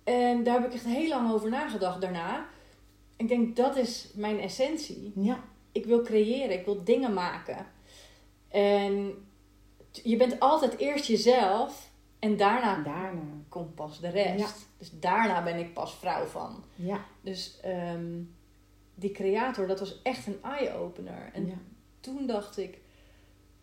En 0.05 0.45
daar 0.45 0.55
heb 0.61 0.67
ik 0.67 0.75
echt 0.75 0.85
heel 0.85 1.09
lang 1.09 1.33
over 1.33 1.51
nagedacht 1.51 2.01
daarna. 2.01 2.47
Ik 3.17 3.29
denk, 3.29 3.57
dat 3.57 3.77
is 3.77 4.11
mijn 4.15 4.41
essentie. 4.41 5.13
Ja. 5.17 5.45
Ik 5.73 5.85
wil 5.87 6.03
creëren, 6.03 6.59
ik 6.59 6.65
wil 6.65 6.85
dingen 6.85 7.13
maken. 7.15 7.67
En 8.55 9.15
je 9.91 10.17
bent 10.17 10.41
altijd 10.41 10.77
eerst 10.79 11.05
jezelf 11.05 11.91
en 12.19 12.37
daarna 12.37 12.83
Daarna. 12.83 13.23
komt 13.49 13.75
pas 13.75 14.01
de 14.01 14.09
rest. 14.09 14.39
Ja. 14.39 14.47
Dus 14.79 14.91
daarna 15.01 15.43
ben 15.43 15.59
ik 15.59 15.73
pas 15.73 15.95
vrouw 15.95 16.25
van. 16.25 16.65
Ja. 16.75 17.05
Dus 17.21 17.59
ehm, 17.63 18.21
die 18.95 19.11
creator, 19.13 19.67
dat 19.67 19.79
was 19.79 20.01
echt 20.03 20.27
een 20.27 20.39
eye-opener. 20.43 21.31
En 21.33 21.47
ja. 21.47 21.55
toen 22.01 22.27
dacht 22.27 22.57
ik, 22.59 22.79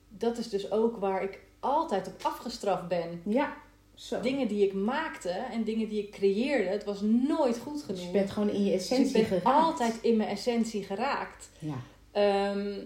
dat 0.09 0.37
is 0.37 0.49
dus 0.49 0.71
ook 0.71 0.97
waar 0.97 1.23
ik 1.23 1.39
altijd 1.59 2.07
op 2.07 2.13
afgestraft 2.21 2.87
ben. 2.87 3.21
Ja. 3.25 3.53
Zo. 3.93 4.21
Dingen 4.21 4.47
die 4.47 4.65
ik 4.67 4.73
maakte 4.73 5.29
en 5.29 5.63
dingen 5.63 5.87
die 5.89 5.99
ik 6.03 6.11
creëerde, 6.11 6.69
het 6.69 6.83
was 6.83 7.01
nooit 7.01 7.57
goed 7.57 7.73
Dus 7.73 7.83
genoeg. 7.83 8.05
je 8.05 8.11
bent 8.11 8.31
gewoon 8.31 8.49
in 8.49 8.63
je 8.63 8.71
Dus 8.71 8.81
essentie 8.81 9.05
ik 9.21 9.29
ben 9.29 9.39
geraakt. 9.39 9.63
altijd 9.65 10.01
in 10.01 10.17
mijn 10.17 10.29
essentie 10.29 10.83
geraakt. 10.83 11.49
Ja. 11.59 11.75
Ehm, 12.11 12.77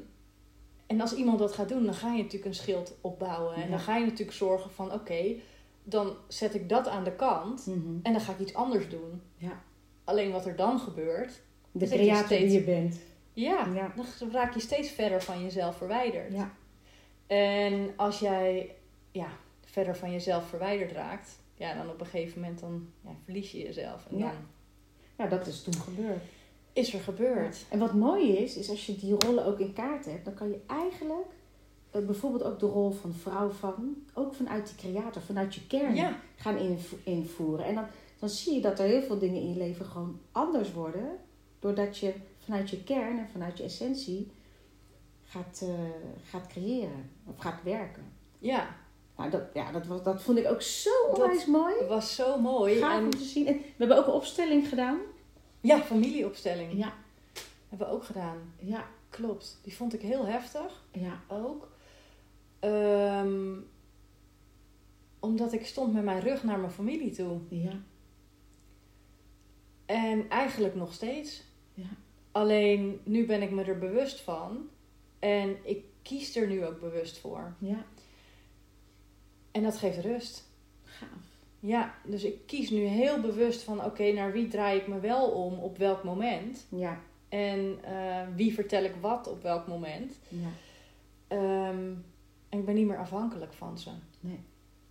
en 0.87 1.01
als 1.01 1.13
iemand 1.15 1.39
dat 1.39 1.51
gaat 1.53 1.69
doen, 1.69 1.85
dan 1.85 1.93
ga 1.93 2.07
je 2.11 2.17
natuurlijk 2.17 2.45
een 2.45 2.53
schild 2.55 2.97
opbouwen. 3.01 3.55
En 3.55 3.69
dan 3.69 3.79
ga 3.79 3.95
je 3.97 4.05
natuurlijk 4.05 4.37
zorgen 4.37 4.71
van, 4.71 4.93
oké, 4.93 5.35
dan 5.83 6.15
zet 6.27 6.53
ik 6.55 6.69
dat 6.69 6.87
aan 6.87 7.03
de 7.03 7.15
kant 7.15 7.65
Mhm. 7.65 7.97
en 8.03 8.11
dan 8.11 8.21
ga 8.21 8.31
ik 8.31 8.39
iets 8.39 8.53
anders 8.53 8.89
doen. 8.89 9.21
Ja. 9.37 9.61
Alleen 10.03 10.31
wat 10.31 10.45
er 10.45 10.55
dan 10.55 10.79
gebeurt, 10.79 11.41
De 11.71 11.87
creator 11.87 12.25
steeds- 12.25 12.51
die 12.51 12.59
je 12.59 12.65
bent. 12.65 12.99
ja, 13.33 13.67
Ja. 13.73 13.93
dan 14.19 14.31
raak 14.31 14.53
je 14.53 14.59
steeds 14.59 14.89
verder 14.89 15.21
van 15.23 15.41
jezelf 15.43 15.77
verwijderd. 15.77 16.33
Ja. 16.33 16.51
En 17.27 17.89
als 17.95 18.19
jij 18.19 18.75
ja, 19.11 19.27
verder 19.65 19.95
van 19.95 20.11
jezelf 20.11 20.47
verwijderd 20.47 20.91
raakt, 20.91 21.39
ja, 21.55 21.73
dan 21.73 21.89
op 21.89 21.99
een 21.99 22.05
gegeven 22.05 22.41
moment 22.41 22.59
dan 22.59 22.87
ja, 23.01 23.09
verlies 23.23 23.51
je 23.51 23.57
jezelf. 23.57 24.07
En 24.11 24.17
Ja. 24.17 24.25
dan 24.31 24.35
Ja, 25.17 25.27
dat 25.27 25.47
is 25.47 25.63
toen 25.63 25.73
gebeurd. 25.73 26.23
Is 26.75 26.93
er 26.93 26.99
gebeurd. 26.99 27.65
En 27.69 27.79
wat 27.79 27.93
mooi 27.93 28.31
is, 28.37 28.57
is 28.57 28.69
als 28.69 28.85
je 28.85 28.95
die 28.95 29.15
rollen 29.25 29.45
ook 29.45 29.59
in 29.59 29.73
kaart 29.73 30.05
hebt, 30.05 30.25
dan 30.25 30.33
kan 30.33 30.47
je 30.49 30.59
eigenlijk 30.65 31.27
eh, 31.91 32.01
bijvoorbeeld 32.05 32.43
ook 32.43 32.59
de 32.59 32.65
rol 32.65 32.91
van 32.91 33.13
vrouw 33.13 33.49
van, 33.49 33.95
ook 34.13 34.33
vanuit 34.35 34.67
die 34.67 34.91
creator, 34.91 35.21
vanuit 35.21 35.55
je 35.55 35.67
kern 35.67 35.95
Ja, 35.95 36.19
gaan 36.35 36.57
invo- 36.57 36.97
invoeren. 37.03 37.65
En 37.65 37.75
dan, 37.75 37.85
dan 38.19 38.29
zie 38.29 38.53
je 38.55 38.61
dat 38.61 38.79
er 38.79 38.85
heel 38.85 39.01
veel 39.01 39.19
dingen 39.19 39.41
in 39.41 39.49
je 39.49 39.57
leven 39.57 39.85
gewoon 39.85 40.19
anders 40.31 40.73
worden, 40.73 41.17
doordat 41.59 41.97
je 41.97 42.13
vanuit 42.43 42.69
je 42.69 42.83
kern 42.83 43.17
en 43.19 43.29
vanuit 43.31 43.57
je 43.57 43.63
essentie 43.63 44.31
gaat, 45.25 45.59
eh, 45.63 45.69
gaat 46.29 46.47
creëren 46.47 47.09
of 47.25 47.37
gaat 47.37 47.63
werken. 47.63 48.03
ja, 48.39 48.67
Nou, 49.17 49.29
dat, 49.29 49.41
ja, 49.53 49.71
dat, 49.71 49.85
was, 49.85 50.03
dat 50.03 50.21
vond 50.21 50.37
ik 50.37 50.47
ook 50.47 50.61
zo 50.61 50.89
Dat- 51.11 51.19
onwijs 51.21 51.45
mooi. 51.45 51.73
het 51.79 51.87
was 51.87 52.15
zo 52.15 52.39
mooi. 52.39 52.75
Gaaf 52.75 52.97
En, 52.97 53.03
om 53.03 53.09
te 53.09 53.23
zien. 53.23 53.47
En 53.47 53.53
we 53.53 53.61
hebben 53.77 53.97
ook 53.97 54.07
een 54.07 54.13
opstelling 54.13 54.67
gedaan. 54.67 54.97
Ja, 55.65 55.81
familieopstelling 55.81 56.73
Ja, 56.77 56.93
hebben 57.69 57.87
we 57.87 57.93
ook 57.93 58.03
gedaan. 58.03 58.53
ja, 58.59 58.87
Klopt, 59.09 59.59
die 59.63 59.75
vond 59.75 59.93
ik 59.93 60.01
heel 60.01 60.25
heftig 60.25 60.83
ja. 60.91 61.21
ook. 61.27 61.71
Ehm, 62.59 63.53
omdat 65.19 65.53
ik 65.53 65.65
stond 65.65 65.93
met 65.93 66.03
mijn 66.03 66.19
rug 66.21 66.43
naar 66.43 66.59
mijn 66.59 66.71
familie 66.71 67.11
toe. 67.11 67.39
Ja, 67.49 67.79
En 69.85 70.29
eigenlijk 70.29 70.75
nog 70.75 70.93
steeds. 70.93 71.43
Ja. 71.73 71.89
Alleen 72.31 72.99
nu 73.03 73.25
ben 73.25 73.41
ik 73.41 73.51
me 73.51 73.63
er 73.63 73.79
bewust 73.79 74.21
van. 74.21 74.69
En 75.19 75.57
ik 75.63 75.83
kies 76.01 76.35
er 76.35 76.47
nu 76.47 76.65
ook 76.65 76.79
bewust 76.79 77.17
voor. 77.17 77.55
ja, 77.59 77.85
En 79.51 79.63
dat 79.63 79.77
geeft 79.77 79.99
rust. 79.99 80.44
Ja, 81.67 81.93
dus 82.03 82.23
ik 82.23 82.47
kies 82.47 82.69
nu 82.69 82.79
heel 82.83 83.21
bewust 83.21 83.61
van 83.63 83.83
oké, 83.83 84.11
naar 84.11 84.31
wie 84.31 84.47
draai 84.47 84.79
ik 84.79 84.87
me 84.87 84.99
wel 84.99 85.29
om 85.29 85.53
op 85.59 85.77
welk 85.77 86.03
moment. 86.03 86.65
Ja, 86.69 86.99
En 87.29 87.77
eh, 87.83 88.27
wie 88.35 88.53
vertel 88.53 88.83
ik 88.83 88.93
wat 89.01 89.27
op 89.27 89.41
welk 89.43 89.67
moment. 89.67 90.13
ja. 90.29 90.47
Ehm, 91.27 91.93
en 92.49 92.59
ik 92.59 92.65
ben 92.65 92.75
niet 92.75 92.87
meer 92.87 92.97
afhankelijk 92.97 93.53
van 93.53 93.79
ze. 93.79 93.89
Nee. 94.19 94.39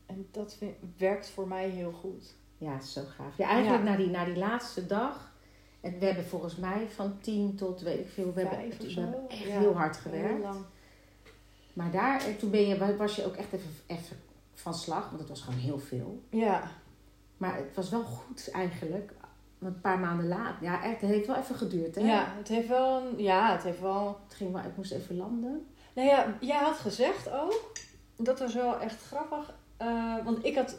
En 0.07 0.27
dat 0.31 0.55
vind- 0.55 0.77
werkt 0.97 1.31
voor 1.31 1.49
mij 1.49 1.69
heel 1.69 1.93
goed. 1.93 2.35
Ja, 2.59 2.81
zo 2.81 3.03
gaaf. 3.17 3.37
Ja, 3.37 3.49
eigenlijk 3.49 3.85
Ja. 3.85 3.91
Na, 3.91 3.97
die, 3.97 4.07
na 4.11 4.25
die 4.25 4.37
laatste 4.37 4.87
dag. 4.87 5.33
En 5.81 5.99
we 5.99 6.05
hebben 6.05 6.25
volgens 6.25 6.57
mij 6.57 6.87
van 6.89 7.19
tien 7.21 7.55
tot 7.57 7.81
weet 7.81 7.99
ik 7.99 8.09
veel. 8.09 8.33
We 8.33 8.41
hebben, 8.41 8.59
Vijf 8.59 8.77
we 8.79 8.91
zo. 8.91 9.01
hebben 9.01 9.29
echt 9.29 9.39
Ja, 9.45 9.59
heel 9.59 9.75
hard 9.77 9.99
Heel 10.03 10.13
gewerkt. 10.13 10.43
lang. 10.43 10.65
Maar 11.73 11.91
daar, 11.91 12.25
en 12.27 12.37
toen 12.37 12.51
ben 12.51 12.67
je, 12.67 12.97
was 12.97 13.17
je 13.17 13.25
ook 13.25 13.35
echt 13.37 13.53
even, 13.53 13.71
even 13.87 14.17
van 14.55 14.75
slag. 14.75 15.07
Want 15.09 15.21
het 15.21 15.29
was 15.29 15.41
gewoon 15.41 15.59
heel 15.61 15.79
veel. 15.79 16.23
Ja, 16.31 16.71
Maar 17.37 17.57
het 17.57 17.75
was 17.75 17.91
wel 17.91 18.03
goed 18.03 18.51
eigenlijk. 18.51 19.13
Een 19.59 19.81
paar 19.81 19.99
maanden 19.99 20.29
later. 20.29 20.57
Ja, 20.63 20.83
echt, 20.83 21.01
het 21.01 21.11
heeft 21.11 21.27
wel 21.27 21.37
even 21.37 21.55
geduurd. 21.55 21.95
Hè? 21.95 22.01
ja, 22.01 22.35
het 22.39 22.49
heeft 22.49 22.69
wel, 22.69 23.03
een- 23.03 23.23
ja, 23.23 23.53
het 23.53 23.63
heeft 23.63 23.81
wel 23.81 24.19
Het 24.25 24.35
ging 24.35 24.53
wel, 24.53 24.63
ik 24.63 24.77
moest 24.77 24.93
even 24.93 25.17
landen. 25.17 25.67
Nou 25.95 26.09
ja, 26.09 26.37
jij 26.41 26.59
had 26.59 26.77
gezegd 26.77 27.31
ook, 27.31 27.71
dat 28.17 28.39
was 28.39 28.55
wel 28.55 28.81
echt 28.81 29.03
grappig. 29.07 29.55
eh, 29.77 30.15
want 30.25 30.45
ik 30.45 30.57
had 30.57 30.77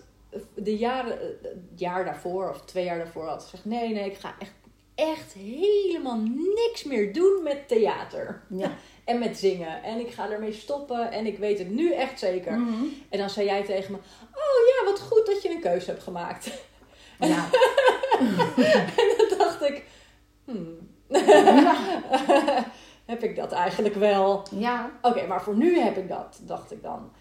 de 0.55 0.77
jaren, 0.77 1.17
het 1.41 1.57
jaar 1.79 2.05
daarvoor 2.05 2.49
of 2.49 2.61
twee 2.61 2.83
jaar 2.85 2.97
daarvoor 2.97 3.27
had 3.27 3.43
gezegd: 3.43 3.65
nee, 3.65 3.93
nee, 3.93 4.09
ik 4.11 4.17
ga 4.17 4.33
echt, 4.39 4.51
echt 4.95 5.33
helemaal 5.33 6.17
niks 6.55 6.83
meer 6.83 7.13
doen 7.13 7.43
met 7.43 7.67
theater 7.67 8.41
Ja. 8.49 8.71
en 9.05 9.19
met 9.19 9.37
zingen. 9.37 9.83
En 9.83 9.99
ik 9.99 10.11
ga 10.11 10.29
ermee 10.31 10.53
stoppen 10.53 11.11
en 11.11 11.25
ik 11.25 11.37
weet 11.37 11.59
het 11.59 11.69
nu 11.69 11.93
echt 11.93 12.19
zeker. 12.19 12.59
Mhm. 12.59 12.83
En 13.09 13.17
dan 13.17 13.29
zei 13.29 13.45
jij 13.45 13.63
tegen 13.63 13.91
me: 13.91 13.97
Oh 14.31 14.67
ja, 14.67 14.91
wat 14.91 15.01
goed 15.01 15.25
dat 15.25 15.41
je 15.41 15.49
een 15.49 15.61
keuze 15.61 15.89
hebt 15.89 16.03
gemaakt. 16.03 16.51
Ja. 17.19 17.49
en 18.97 19.15
dan 19.17 19.37
dacht 19.37 19.61
ik: 19.61 19.83
Hmm. 20.45 20.93
heb 23.05 23.23
ik 23.23 23.35
dat 23.35 23.51
eigenlijk 23.51 23.95
wel? 23.95 24.47
ja. 24.51 24.91
Oké, 25.01 25.27
maar 25.27 25.41
voor 25.43 25.55
nu 25.55 25.79
heb 25.79 25.97
ik 25.97 26.07
dat, 26.07 26.39
dacht 26.41 26.71
ik 26.71 26.83
dan. 26.83 27.11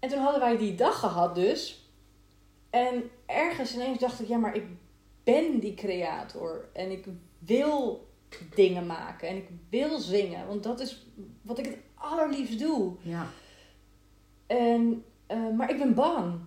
En 0.00 0.08
toen 0.08 0.18
hadden 0.18 0.40
wij 0.40 0.56
die 0.56 0.74
dag 0.74 0.98
gehad 0.98 1.34
dus. 1.34 1.90
En 2.70 3.10
ergens 3.26 3.74
ineens 3.74 3.98
dacht 3.98 4.20
ik, 4.20 4.28
ja, 4.28 4.36
maar 4.36 4.54
ik 4.54 4.64
ben 5.24 5.58
die 5.58 5.74
creator. 5.74 6.68
En 6.72 6.90
ik 6.90 7.06
wil 7.38 8.06
dingen 8.54 8.86
maken. 8.86 9.28
En 9.28 9.36
ik 9.36 9.48
wil 9.70 9.98
zingen. 9.98 10.46
Want 10.46 10.62
dat 10.62 10.80
is 10.80 11.06
wat 11.42 11.58
ik 11.58 11.64
het 11.64 11.78
allerliefst 11.94 12.58
doe. 12.58 12.92
Ja. 13.00 13.26
En, 14.46 15.04
eh, 15.26 15.48
maar 15.56 15.70
ik 15.70 15.78
ben 15.78 15.94
bang. 15.94 16.40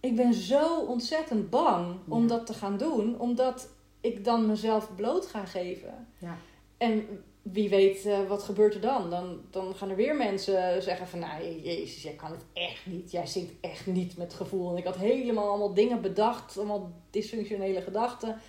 Ik 0.00 0.16
ben 0.16 0.34
zo 0.34 0.80
ontzettend 0.80 1.50
bang 1.50 1.96
om 2.08 2.22
Ja. 2.22 2.28
dat 2.28 2.46
te 2.46 2.54
gaan 2.54 2.76
doen. 2.76 3.20
Omdat 3.20 3.68
ik 4.00 4.24
dan 4.24 4.46
mezelf 4.46 4.94
bloot 4.94 5.26
ga 5.26 5.44
geven. 5.44 6.08
Ja. 6.18 6.36
En 6.76 7.24
wie 7.42 7.68
weet, 7.68 8.04
eh, 8.04 8.18
wat 8.28 8.42
gebeurt 8.42 8.74
er 8.74 8.80
dan? 8.80 9.10
dan? 9.10 9.40
Dan 9.50 9.74
gaan 9.74 9.90
er 9.90 9.96
weer 9.96 10.16
mensen 10.16 10.82
zeggen 10.82 11.06
van... 11.06 11.18
Nou, 11.18 11.60
jezus, 11.62 12.02
jij 12.02 12.14
kan 12.14 12.30
het 12.30 12.44
echt 12.52 12.86
niet. 12.86 13.10
Jij 13.10 13.26
zingt 13.26 13.52
echt 13.60 13.86
niet 13.86 14.16
met 14.16 14.34
gevoel. 14.34 14.70
En 14.70 14.76
ik 14.76 14.84
had 14.84 14.96
helemaal 14.96 15.48
allemaal 15.48 15.74
dingen 15.74 16.00
bedacht. 16.00 16.56
Allemaal 16.56 16.92
dysfunctionele 17.10 17.80
gedachten. 17.80 18.40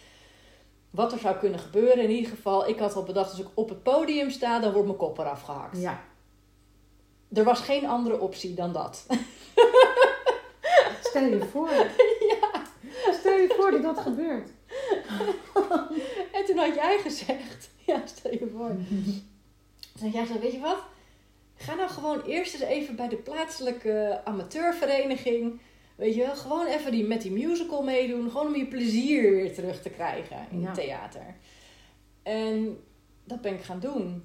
Wat 0.89 1.11
er 1.11 1.19
zou 1.19 1.37
kunnen 1.37 1.59
gebeuren. 1.59 2.03
In 2.03 2.09
ieder 2.09 2.29
geval, 2.29 2.67
ik 2.67 2.79
had 2.79 2.95
al 2.95 3.03
bedacht... 3.03 3.29
Als 3.29 3.39
ik 3.39 3.47
op 3.53 3.69
het 3.69 3.83
podium 3.83 4.29
sta, 4.29 4.59
dan 4.59 4.71
wordt 4.71 4.87
mijn 4.87 4.99
kop 4.99 5.17
eraf 5.17 5.41
gehakt. 5.41 5.81
Ja. 5.81 6.03
Er 7.33 7.43
was 7.43 7.59
geen 7.59 7.87
andere 7.87 8.19
optie 8.19 8.53
dan 8.53 8.73
dat. 8.73 9.05
Stel 11.09 11.23
je 11.23 11.45
voor. 11.51 11.69
Stel 13.19 13.37
je 13.37 13.53
voor 13.57 13.71
dat 13.71 13.83
dat 13.83 13.99
gebeurt. 13.99 14.49
En 16.31 16.45
toen 16.45 16.57
had 16.57 16.75
jij 16.75 16.99
gezegd... 16.99 17.69
Ja, 17.93 18.01
stel 18.05 18.31
je 18.31 18.49
voor. 18.55 18.75
Toen 19.99 20.11
had 20.11 20.27
jij 20.29 20.39
weet 20.39 20.51
je 20.51 20.59
wat? 20.59 20.77
Ga 21.55 21.75
nou 21.75 21.89
gewoon 21.89 22.21
eerst 22.21 22.53
eens 22.53 22.63
even 22.63 22.95
bij 22.95 23.07
de 23.07 23.15
plaatselijke 23.15 24.21
amateurvereniging. 24.23 25.59
Weet 25.95 26.15
je 26.15 26.21
wel, 26.21 26.35
gewoon 26.35 26.65
even 26.65 26.91
die, 26.91 27.03
met 27.07 27.21
die 27.21 27.31
musical 27.31 27.83
meedoen. 27.83 28.31
Gewoon 28.31 28.47
om 28.47 28.55
je 28.55 28.65
plezier 28.67 29.31
weer 29.31 29.53
terug 29.53 29.81
te 29.81 29.89
krijgen 29.89 30.37
in 30.51 30.59
Ja. 30.59 30.65
het 30.65 30.75
theater. 30.75 31.35
En 32.23 32.77
dat 33.23 33.41
ben 33.41 33.53
ik 33.53 33.61
gaan 33.61 33.79
doen. 33.79 34.23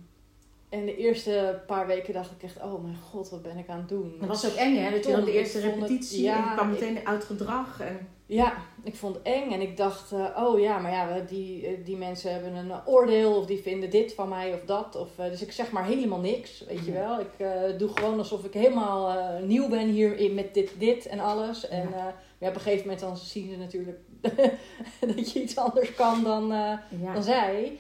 En 0.69 0.87
de 0.87 0.97
eerste 0.97 1.63
paar 1.67 1.87
weken 1.87 2.13
dacht 2.15 2.31
ik 2.31 2.43
echt, 2.43 2.57
oh 2.63 2.83
mijn 2.83 2.97
god, 2.97 3.31
wat 3.31 3.43
ben 3.43 3.59
ik 3.59 3.69
aan 3.69 3.79
het 3.79 3.89
doen? 3.89 4.15
Dat 4.21 4.29
was 4.29 4.47
ook 4.47 4.55
eng, 4.57 4.77
hè? 4.77 4.91
Dat 4.91 5.05
je 5.05 5.13
dan 5.13 5.25
de 5.25 5.31
Ik 5.31 5.37
eerste 5.37 5.59
het- 5.59 5.75
repetitie 5.75 6.23
ja, 6.23 6.37
en 6.37 6.45
je 6.49 6.55
kwam 6.57 6.73
ik- 6.73 6.81
meteen 6.81 7.07
uit 7.07 7.25
gedrag. 7.25 7.81
En... 7.81 8.09
Ja, 8.27 8.57
ik 8.83 8.95
vond 8.97 9.15
het 9.15 9.25
eng 9.25 9.51
en 9.53 9.61
ik 9.61 9.77
dacht, 9.77 10.13
eh, 10.13 10.43
oh 10.45 10.61
ja, 10.61 10.79
maar 10.79 10.91
ja, 10.93 11.19
die, 11.21 11.67
eh, 11.67 11.85
die 11.85 11.97
mensen 11.97 12.33
hebben 12.33 12.55
een 12.55 12.87
oordeel 12.87 13.37
of 13.37 13.47
die 13.47 13.63
vinden 13.63 13.91
dit 13.91 14.15
van 14.15 14.29
mij 14.29 14.55
of 14.55 14.61
dat. 14.65 14.97
Of, 14.97 15.19
eh, 15.19 15.31
dus 15.31 15.43
ik 15.43 15.53
zeg 15.53 15.71
maar 15.71 15.85
helemaal 15.85 16.21
niks, 16.21 16.65
weet 16.69 16.85
je 16.85 16.93
wel. 16.93 17.21
Ik 17.21 17.49
doe 17.79 17.89
gewoon 17.89 18.19
alsof 18.19 18.45
ik 18.45 18.53
helemaal 18.53 19.29
nieuw 19.43 19.69
ben 19.69 19.89
hier 19.89 20.17
in, 20.17 20.35
met 20.35 20.55
dit, 20.55 20.73
dit 20.79 21.07
en 21.07 21.19
alles. 21.21 21.69
En 21.69 21.89
Ja. 21.91 22.15
ja, 22.39 22.49
op 22.49 22.55
een 22.55 22.61
gegeven 22.61 22.83
moment 22.83 23.01
dan 23.01 23.17
zien 23.17 23.51
ze 23.51 23.57
natuurlijk 23.57 23.99
dat 25.17 25.33
je 25.33 25.43
iets 25.43 25.57
anders 25.57 25.95
kan 25.95 26.23
dan, 26.23 26.47
Ja. 26.49 27.13
dan 27.13 27.23
zij. 27.23 27.79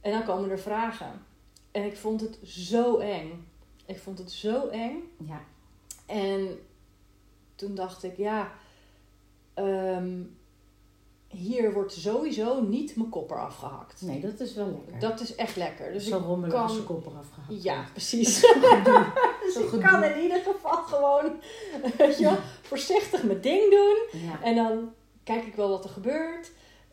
En 0.00 0.12
dan 0.12 0.24
komen 0.24 0.50
er 0.50 0.58
vragen. 0.58 1.24
En 1.70 1.84
ik 1.84 1.96
vond 1.96 2.20
het 2.20 2.38
zo 2.44 2.98
eng. 2.98 3.48
Ik 3.86 3.98
vond 3.98 4.18
het 4.18 4.32
zo 4.32 4.68
eng. 4.68 5.10
ja. 5.26 5.40
En 6.06 6.58
toen 7.54 7.74
dacht 7.74 8.02
ik, 8.02 8.16
ja, 8.16 8.52
ehm, 9.56 10.22
hier 11.28 11.72
wordt 11.72 11.92
sowieso 11.92 12.60
niet 12.62 12.96
mijn 12.96 13.08
kop 13.08 13.30
eraf 13.30 13.56
gehakt. 13.56 14.02
Nee, 14.02 14.20
dat 14.20 14.40
is 14.40 14.54
wel 14.54 14.66
lekker. 14.66 15.08
Dat 15.08 15.20
is 15.20 15.34
echt 15.34 15.56
lekker. 15.56 15.92
Dus 15.92 16.06
Zo 16.08 16.18
ik 16.18 16.24
rommelig 16.24 16.54
kan- 16.54 16.62
als 16.62 16.74
je 16.76 16.82
kop 16.82 17.06
eraf 17.06 17.26
gehad. 17.34 17.62
ja, 17.62 17.84
precies. 17.92 18.40
Zo 18.40 18.52
dus 19.44 19.56
ik 19.56 19.68
gedoe. 19.68 19.80
kan 19.90 20.04
in 20.04 20.22
ieder 20.22 20.40
geval 20.40 20.76
gewoon, 20.82 21.32
weet 21.98 22.18
je 22.18 22.36
voorzichtig 22.62 23.22
mijn 23.22 23.40
ding 23.40 23.70
doen. 23.70 24.20
Ja. 24.20 24.42
En 24.42 24.54
dan 24.54 24.92
kijk 25.24 25.44
ik 25.44 25.54
wel 25.54 25.68
wat 25.68 25.84
er 25.84 25.90
gebeurt. 25.90 26.52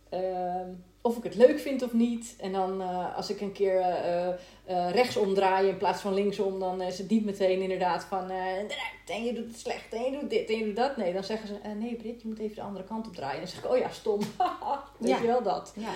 Ehm, 0.09 0.69
of 1.05 1.17
ik 1.17 1.23
het 1.23 1.35
leuk 1.35 1.59
vind 1.59 1.81
of 1.81 1.93
niet. 1.93 2.35
En 2.39 2.51
dan 2.51 2.81
eh, 2.81 3.15
als 3.15 3.29
ik 3.29 3.41
een 3.41 3.51
keer 3.51 3.79
eh 3.79 4.27
eh, 4.27 4.33
eh, 4.65 4.91
rechtsom 4.91 5.33
draai 5.33 5.67
in 5.69 5.77
plaats 5.77 6.01
van 6.01 6.13
linksom, 6.13 6.59
dan 6.59 6.81
is 6.81 6.97
het 6.97 7.09
niet 7.09 7.25
meteen 7.25 7.61
inderdaad 7.61 8.03
van 8.03 8.29
en 8.29 9.23
je 9.23 9.33
doet 9.33 9.47
het 9.47 9.59
slecht 9.59 9.93
en 9.93 10.03
je 10.03 10.19
doet 10.19 10.29
dit 10.29 10.49
en 10.49 10.57
je 10.57 10.65
doet 10.65 10.75
dat. 10.75 10.97
Nee, 10.97 11.13
dan 11.13 11.23
zeggen 11.23 11.47
ze 11.47 11.67
nee 11.67 11.95
Brit, 11.95 12.21
je 12.21 12.27
moet 12.27 12.39
even 12.39 12.55
de 12.55 12.61
andere 12.61 12.85
kant 12.85 13.07
op 13.07 13.13
draaien. 13.15 13.33
En 13.35 13.39
dan 13.41 13.49
zeg 13.49 13.63
ik, 13.63 13.71
oh 13.71 13.77
ja, 13.77 13.89
stom. 13.89 14.19
Weet 14.99 15.09
Ja. 15.09 15.19
je 15.21 15.27
wel 15.27 15.43
dat. 15.43 15.73
ja. 15.77 15.93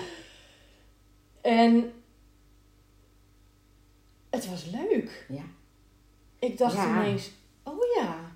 En 1.40 1.92
het 4.30 4.48
was 4.50 4.64
leuk. 4.64 5.26
Ja. 5.28 5.44
Ik 6.38 6.58
dacht 6.58 6.74
Ja. 6.74 6.86
ineens, 7.04 7.30
oh 7.64 7.82
ja, 7.96 8.32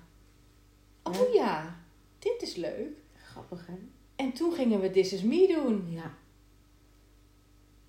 oh 1.03 1.33
ja, 1.33 1.75
dit 2.19 2.41
is 2.41 2.55
leuk. 2.55 2.89
Grappig, 3.15 3.67
hè? 3.67 3.73
En 4.15 4.31
toen 4.33 4.53
gingen 4.53 4.79
we 4.79 4.89
This 4.91 5.13
Is 5.13 5.21
Me 5.21 5.47
doen. 5.47 5.85
Ja. 5.89 6.13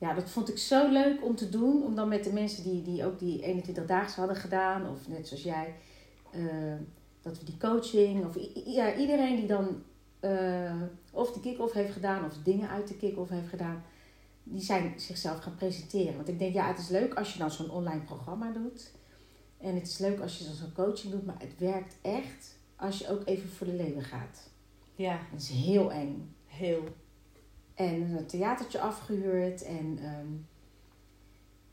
Ja, 0.05 0.15
dat 0.15 0.31
vond 0.31 0.49
ik 0.49 0.59
zo 0.59 0.89
leuk 0.93 1.25
om 1.25 1.35
te 1.37 1.49
doen. 1.49 1.83
Om 1.85 1.95
dan 1.95 2.09
met 2.09 2.25
de 2.25 2.33
mensen 2.33 2.63
die, 2.63 2.83
die 2.83 3.05
ook 3.05 3.19
die 3.19 3.63
21-daagse 3.65 4.19
hadden 4.19 4.37
gedaan. 4.37 4.89
Of 4.91 5.09
net 5.09 5.29
zoals 5.29 5.43
jij. 5.43 5.75
eh, 6.33 6.75
dat 7.23 7.39
we 7.39 7.45
die 7.45 7.57
coaching. 7.57 8.25
Of 8.25 8.37
ja, 8.67 8.95
iedereen 8.97 9.37
die 9.37 9.47
dan 9.47 9.83
eh, 10.21 10.83
of 11.13 11.33
de 11.33 11.41
kick-off 11.41 11.73
heeft 11.73 11.93
gedaan. 11.93 12.25
Of 12.25 12.37
dingen 12.43 12.69
uit 12.69 12.89
de 12.89 12.97
kick-off 12.97 13.31
heeft 13.31 13.49
gedaan. 13.49 13.83
Die 14.43 14.61
zijn 14.63 14.93
zichzelf 15.01 15.39
gaan 15.39 15.55
presenteren. 15.55 16.17
Want 16.17 16.29
ik 16.29 16.39
denk, 16.39 16.55
ja, 16.55 16.67
het 16.67 16.79
is 16.79 16.89
leuk 16.89 17.15
als 17.15 17.33
je 17.33 17.39
dan 17.39 17.51
zo'n 17.51 17.71
online 17.71 18.01
programma 18.03 18.51
doet. 18.53 18.91
En 19.61 19.75
het 19.75 19.87
is 19.87 19.99
leuk 19.99 20.21
als 20.21 20.39
je 20.39 20.45
dan 20.45 20.55
zo'n 20.55 20.73
coaching 20.73 21.13
doet. 21.13 21.27
Maar 21.27 21.39
het 21.39 21.59
werkt 21.59 21.97
echt 22.03 22.59
als 22.77 22.99
je 22.99 23.09
ook 23.11 23.23
even 23.25 23.49
voor 23.51 23.67
de 23.67 23.73
leeuwen 23.75 24.05
gaat. 24.05 24.51
Ja, 24.95 25.19
Dat 25.33 25.41
is 25.41 25.49
heel 25.49 25.93
eng. 25.93 26.35
heel. 26.47 26.83
En 27.75 28.17
een 28.17 28.27
theatertje 28.27 28.81
afgehuurd. 28.81 29.63
En 29.65 29.99
ehm, 30.03 30.27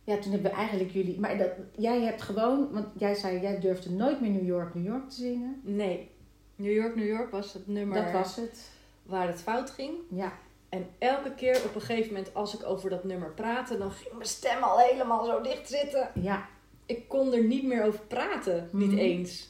ja, 0.03 0.17
toen 0.21 0.31
hebben 0.31 0.51
we 0.51 0.57
eigenlijk 0.57 0.91
jullie. 0.91 1.19
Maar 1.19 1.37
dat, 1.37 1.49
jij 1.77 2.01
hebt 2.01 2.21
gewoon, 2.21 2.71
want 2.71 2.87
jij 2.97 3.13
zei, 3.15 3.39
jij 3.41 3.59
durfde 3.59 3.91
nooit 3.91 4.21
meer 4.21 4.29
New 4.31 4.45
York, 4.45 4.75
New 4.75 4.85
York 4.85 5.09
te 5.09 5.15
zingen. 5.15 5.61
Nee. 5.63 6.09
New 6.55 6.73
York, 6.73 6.95
New 6.95 7.07
York 7.07 7.31
was 7.31 7.53
het 7.53 7.67
nummer 7.67 8.03
Dat 8.03 8.11
was 8.11 8.35
het. 8.35 8.69
waar 9.03 9.27
het 9.27 9.41
fout 9.41 9.69
ging. 9.69 9.91
Ja, 10.09 10.33
En 10.69 10.87
elke 10.97 11.33
keer 11.35 11.61
op 11.65 11.75
een 11.75 11.81
gegeven 11.81 12.13
moment 12.13 12.33
als 12.33 12.53
ik 12.59 12.65
over 12.65 12.89
dat 12.89 13.03
nummer 13.03 13.31
praatte, 13.33 13.77
dan 13.77 13.91
ging 13.91 14.13
mijn 14.13 14.27
stem 14.27 14.63
al 14.63 14.79
helemaal 14.79 15.25
zo 15.25 15.41
dicht 15.41 15.69
zitten. 15.69 16.11
ja, 16.21 16.47
Ik 16.85 17.07
kon 17.09 17.33
er 17.33 17.43
niet 17.43 17.63
meer 17.63 17.83
over 17.85 17.99
praten, 18.07 18.69
niet 18.71 18.89
Mhm. 18.91 18.97
eens. 18.99 19.49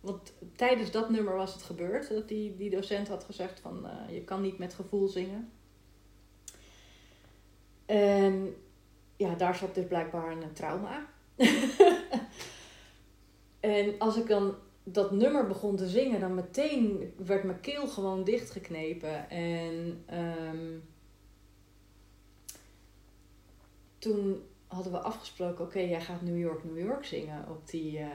Want 0.00 0.32
tijdens 0.56 0.90
dat 0.90 1.10
nummer 1.10 1.34
was 1.34 1.52
het 1.54 1.62
gebeurd. 1.62 2.08
Dat 2.08 2.28
die, 2.28 2.56
die 2.56 2.70
docent 2.70 3.08
had 3.08 3.24
gezegd 3.24 3.60
van 3.60 3.86
eh, 3.86 4.14
je 4.14 4.24
kan 4.24 4.40
niet 4.40 4.58
met 4.58 4.74
gevoel 4.74 5.08
zingen. 5.08 5.50
En 7.88 8.54
ja, 9.16 9.34
daar 9.34 9.54
zat 9.54 9.74
dus 9.74 9.86
blijkbaar 9.86 10.32
een 10.32 10.52
trauma. 10.52 11.06
en 13.60 13.98
als 13.98 14.16
ik 14.16 14.26
dan 14.26 14.54
dat 14.84 15.10
nummer 15.10 15.46
begon 15.46 15.76
te 15.76 15.88
zingen, 15.88 16.20
dan 16.20 16.34
meteen 16.34 17.14
werd 17.16 17.44
mijn 17.44 17.60
keel 17.60 17.86
gewoon 17.86 18.24
dichtgeknepen. 18.24 19.30
En 19.30 20.02
ehm, 20.06 20.78
toen 23.98 24.42
hadden 24.66 24.92
we 24.92 24.98
afgesproken, 24.98 25.64
oké, 25.64 25.80
jij 25.80 26.00
gaat 26.00 26.22
New 26.22 26.38
York, 26.38 26.64
New 26.64 26.78
York 26.78 27.04
zingen 27.04 27.48
op 27.48 27.70
die... 27.70 27.98
eh, 27.98 28.06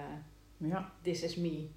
ja. 0.57 0.91
This 1.01 1.23
is 1.23 1.35
me. 1.35 1.67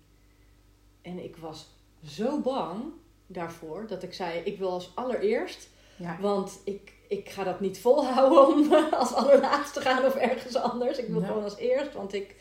En 1.03 1.25
ik 1.25 1.37
was 1.37 1.69
zo 2.05 2.41
bang 2.41 2.85
daarvoor 3.27 3.87
dat 3.87 4.03
ik 4.03 4.13
zei: 4.15 4.41
Ik 4.41 4.59
wil 4.59 4.71
als 4.71 4.93
allereerst, 4.95 5.71
ja. 5.97 6.21
want 6.21 6.61
ik, 6.65 6.93
ik 7.09 7.29
ga 7.29 7.45
dat 7.45 7.61
niet 7.61 7.79
volhouden 7.79 8.47
om 8.47 8.75
als 8.95 9.13
allerlaatste 9.13 9.79
te 9.81 9.87
gaan 9.87 10.05
of 10.05 10.15
ergens 10.15 10.57
anders. 10.57 10.99
Ik 10.99 11.09
wil 11.09 11.21
gewoon 11.23 11.43
als 11.45 11.57
eerst, 11.57 11.93
want 11.93 12.13
ik, 12.15 12.35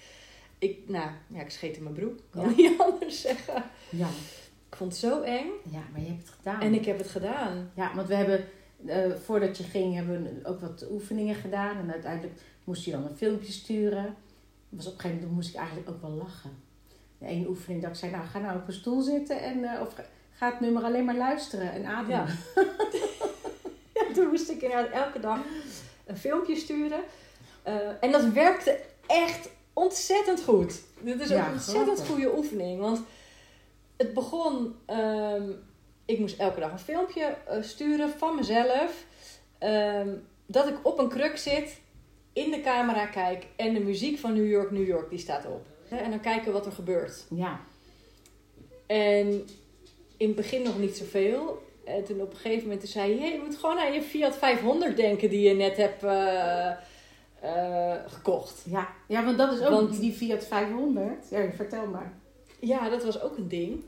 ik, 0.60 0.80
nou, 0.90 1.10
ja, 1.28 1.42
ik 1.42 1.50
scheet 1.50 1.78
in 1.78 1.84
mijn 1.84 1.96
broek, 1.96 2.20
kan 2.30 2.44
Ja. 2.44 2.56
niet 2.56 2.80
anders 2.92 3.22
zeggen. 3.22 3.64
ja. 3.90 4.08
Ik 4.70 4.76
vond 4.82 4.92
het 4.92 5.02
zo 5.02 5.22
eng 5.22 5.48
Ja, 5.72 5.82
maar 5.92 6.02
je 6.02 6.08
hebt 6.08 6.20
het 6.28 6.36
gedaan. 6.38 6.62
en 6.62 6.74
ik 6.74 6.86
heb 6.86 6.98
het 6.98 7.08
gedaan. 7.08 7.72
Ja, 7.76 7.96
want 7.96 8.08
we 8.08 8.16
hebben, 8.16 8.46
eh, 8.86 9.12
voordat 9.24 9.58
je 9.58 9.64
ging, 9.64 9.96
hebben 9.96 10.24
we 10.24 10.48
ook 10.50 10.60
wat 10.62 10.86
oefeningen 10.92 11.36
gedaan. 11.36 11.78
En 11.78 11.92
uiteindelijk 11.92 12.34
moest 12.64 12.86
je 12.86 12.92
dan 12.92 13.06
een 13.06 13.16
filmpje 13.18 13.52
sturen. 13.52 14.16
Was 14.70 14.86
op 14.88 14.94
een 14.94 15.00
gegeven 15.00 15.18
moment 15.18 15.36
moest 15.36 15.50
ik 15.50 15.56
eigenlijk 15.56 15.90
ook 15.90 16.02
wel 16.02 16.12
lachen. 16.12 16.52
De 17.18 17.26
ene 17.26 17.48
oefening 17.48 17.82
dat 17.82 17.92
ik 17.92 17.98
zei, 17.98 18.12
nou 18.12 18.26
ga 18.26 18.40
nou 18.40 18.58
op 18.58 18.68
een 18.68 18.74
stoel 18.74 19.02
zitten 19.02 19.42
en 19.42 19.64
eh, 19.64 19.82
of 19.82 19.94
ga- 19.94 20.06
ga 20.32 20.50
het 20.52 20.60
nummer 20.60 20.84
alleen 20.84 21.06
maar 21.06 21.18
luisteren 21.18 21.72
en 21.72 21.86
ademen. 21.86 22.26
Ja. 22.56 22.64
Toen 24.22 24.28
moest 24.28 24.50
ik 24.50 24.62
inderdaad 24.62 24.92
elke 25.06 25.20
dag 25.20 25.40
een 26.06 26.18
filmpje 26.18 26.56
sturen. 26.56 27.00
Eh, 27.64 27.76
en 28.00 28.12
dat 28.12 28.24
werkte 28.26 28.80
echt 29.08 29.50
ontzettend 29.74 30.44
goed. 30.44 30.82
Dit 31.00 31.20
is 31.20 31.30
Ja, 31.30 31.46
een 31.48 31.54
ontzettend 31.54 31.86
grappig. 32.00 32.08
goede 32.08 32.38
oefening. 32.38 32.80
Want 32.80 33.02
het 33.98 34.14
begon... 34.14 34.76
ehm, 34.86 35.50
ik 36.06 36.20
moest 36.20 36.40
elke 36.40 36.60
dag 36.60 36.72
een 36.72 36.80
filmpje 36.80 37.36
eh, 37.48 37.62
sturen 37.62 38.10
van 38.18 38.36
mezelf. 38.36 39.06
ehm, 39.58 40.10
dat 40.46 40.68
ik 40.68 40.76
op 40.84 41.00
een 41.00 41.10
kruk 41.10 41.38
zit, 41.38 41.80
in 42.34 42.52
de 42.52 42.62
camera 42.62 43.06
kijk... 43.06 43.46
en 43.56 43.74
de 43.74 43.80
muziek 43.80 44.20
van 44.20 44.34
New 44.34 44.50
York, 44.50 44.72
New 44.72 44.88
York, 44.88 45.10
die 45.10 45.20
staat 45.20 45.46
op. 45.46 45.66
En 45.90 46.10
dan 46.10 46.20
kijken 46.20 46.52
wat 46.52 46.66
er 46.66 46.72
gebeurt. 46.72 47.26
Ja. 47.30 47.60
En 48.86 49.28
in 50.18 50.28
het 50.28 50.36
begin 50.36 50.62
nog 50.62 50.78
niet 50.80 50.98
zoveel. 50.98 51.64
En 51.86 52.04
toen 52.04 52.22
op 52.22 52.32
een 52.32 52.38
gegeven 52.38 52.64
moment 52.64 52.80
toen 52.80 52.90
zei 52.90 53.12
je, 53.12 53.26
je 53.32 53.42
moet 53.46 53.58
gewoon 53.58 53.80
aan 53.80 53.94
je 53.94 54.02
Fiat 54.02 54.36
500 54.38 54.96
denken 54.98 55.30
die 55.30 55.48
je 55.50 55.54
net 55.56 55.78
hebt 55.78 56.04
eh, 56.04 56.70
eh, 57.42 57.96
gekocht. 58.08 58.64
Ja. 58.66 58.88
ja, 59.08 59.24
want 59.24 59.38
dat 59.38 59.52
is 59.54 59.62
ook 59.62 59.70
Want- 59.70 60.00
die, 60.00 60.14
Fiat 60.14 60.46
500. 60.46 61.30
Ja, 61.30 61.52
vertel 61.56 61.88
maar. 61.88 62.14
Ja, 62.60 62.90
dat 62.90 63.04
was 63.04 63.22
ook 63.22 63.38
een 63.38 63.48
ding. 63.48 63.84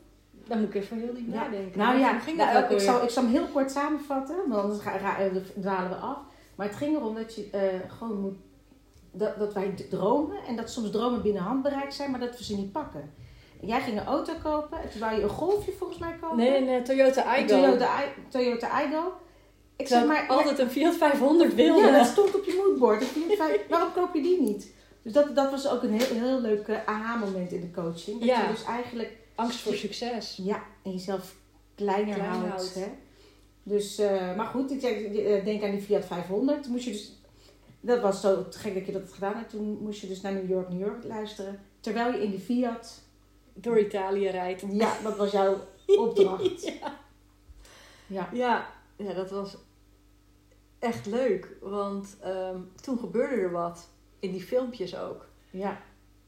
Daar 0.48 0.58
moet 0.58 0.68
ik 0.68 0.76
even 0.76 1.00
heel 1.00 1.14
diep 1.14 1.34
Ja. 1.34 1.44
nadenken. 1.44 1.78
Nou 1.80 2.00
ja, 2.00 2.20
ging 2.20 2.38
nou, 2.38 2.74
ik, 2.74 2.80
zal, 2.80 3.04
ik 3.04 3.10
zal 3.10 3.24
hem 3.24 3.32
heel 3.32 3.48
kort 3.54 3.72
samenvatten, 3.72 4.36
want 4.48 4.62
anders 4.62 4.84
eh, 4.86 5.26
dwalen 5.62 5.90
we 5.90 5.96
af. 5.96 6.18
Maar 6.56 6.68
het 6.68 6.76
ging 6.76 6.96
erom 6.96 7.16
dat 7.16 7.36
je 7.36 7.80
gewoon 7.88 8.22
moet. 8.22 8.36
Dat, 9.12 9.38
dat 9.40 9.54
wij 9.54 9.74
dromen 9.90 10.38
en 10.48 10.56
dat 10.56 10.70
soms 10.70 10.92
dromen 10.92 11.22
binnen 11.22 11.42
handbereik 11.42 11.92
zijn, 11.92 12.12
maar 12.12 12.20
dat 12.20 12.38
we 12.38 12.44
ze 12.44 12.56
niet 12.56 12.72
pakken. 12.72 13.14
Jij 13.62 13.82
ging 13.82 14.00
een 14.00 14.06
auto 14.06 14.34
kopen 14.44 14.82
en 14.82 14.90
toen 14.90 15.00
wou 15.00 15.16
je 15.16 15.22
een 15.22 15.30
golfje 15.30 15.72
volgens 15.72 16.00
mij 16.00 16.16
kopen. 16.22 16.38
Nee, 16.38 16.58
een 16.58 16.68
eh, 16.68 16.82
Toyota 16.82 17.22
Aygo. 17.24 17.48
Toyota, 17.48 18.04
Toyota. 18.30 18.82
Ik 19.76 19.88
zeg 19.88 20.06
maar, 20.06 20.28
altijd 20.28 20.60
een 20.60 20.70
Fiat 20.70 20.96
500 20.96 21.54
wilde. 21.56 21.82
ja, 21.82 21.98
dat 21.98 22.08
stond 22.08 22.36
op 22.36 22.46
je 22.46 22.64
moodboard. 22.68 23.04
Waarom 23.70 23.92
koop 23.94 24.14
je 24.16 24.22
die 24.22 24.42
niet? 24.42 24.74
Dus 25.02 25.14
dat, 25.14 25.36
dat 25.36 25.52
was 25.52 25.68
ook 25.70 25.84
een 25.84 25.92
heel, 26.02 26.16
heel 26.22 26.42
leuk 26.42 26.70
aha-moment 26.86 27.52
in 27.52 27.62
de 27.62 27.72
coaching. 27.72 28.20
Dat 28.20 28.28
Ja. 28.30 28.42
je 28.42 28.48
dus 28.48 28.64
eigenlijk 28.64 29.12
Angst 29.36 29.60
voor 29.60 29.74
succes. 29.74 30.40
Ja, 30.44 30.64
en 30.84 30.92
jezelf 30.92 31.36
kleiner, 31.76 32.14
Klein 32.16 32.30
houdt. 32.30 32.48
houdt. 32.50 32.74
Hè? 32.76 32.86
Dus, 33.64 33.98
eh, 33.98 34.36
maar 34.36 34.46
goed, 34.46 34.72
ik 34.72 34.80
zeg, 34.82 34.92
eh, 34.92 35.46
denk 35.46 35.64
aan 35.64 35.72
die 35.72 35.82
Fiat 35.82 36.06
500. 36.06 36.64
Toen 36.64 36.72
moest 36.72 36.84
je 36.86 36.92
dus, 36.92 37.12
dat 37.80 38.02
was 38.02 38.22
zo 38.22 38.46
gek 38.50 38.74
dat 38.74 38.86
je 38.86 38.92
dat 38.92 39.02
had 39.02 39.14
gedaan. 39.14 39.34
En 39.36 39.48
toen 39.48 39.78
moest 39.82 40.02
je 40.02 40.08
dus 40.08 40.22
naar 40.22 40.34
New 40.34 40.50
York, 40.50 40.70
New 40.70 40.80
York 40.80 41.04
luisteren. 41.04 41.60
Terwijl 41.80 42.12
je 42.14 42.24
in 42.24 42.30
die 42.32 42.40
Fiat, 42.40 43.02
Door 43.62 43.80
Italië 43.80 44.28
rijdt. 44.30 44.64
ja, 44.72 44.98
dat 45.04 45.18
was 45.18 45.32
jouw 45.32 45.58
opdracht. 46.06 46.64
ja. 46.66 47.00
Ja, 48.08 48.30
Ja, 48.34 48.68
ja, 48.98 49.14
dat 49.14 49.30
was 49.30 49.58
echt 50.80 51.06
leuk. 51.06 51.58
Want 51.62 52.18
ehm, 52.22 52.60
toen 52.82 53.00
gebeurde 53.00 53.36
er 53.36 53.52
wat. 53.52 53.90
In 54.20 54.32
die 54.32 54.42
filmpjes 54.44 54.98
ook. 54.98 55.28
ja, 55.50 55.82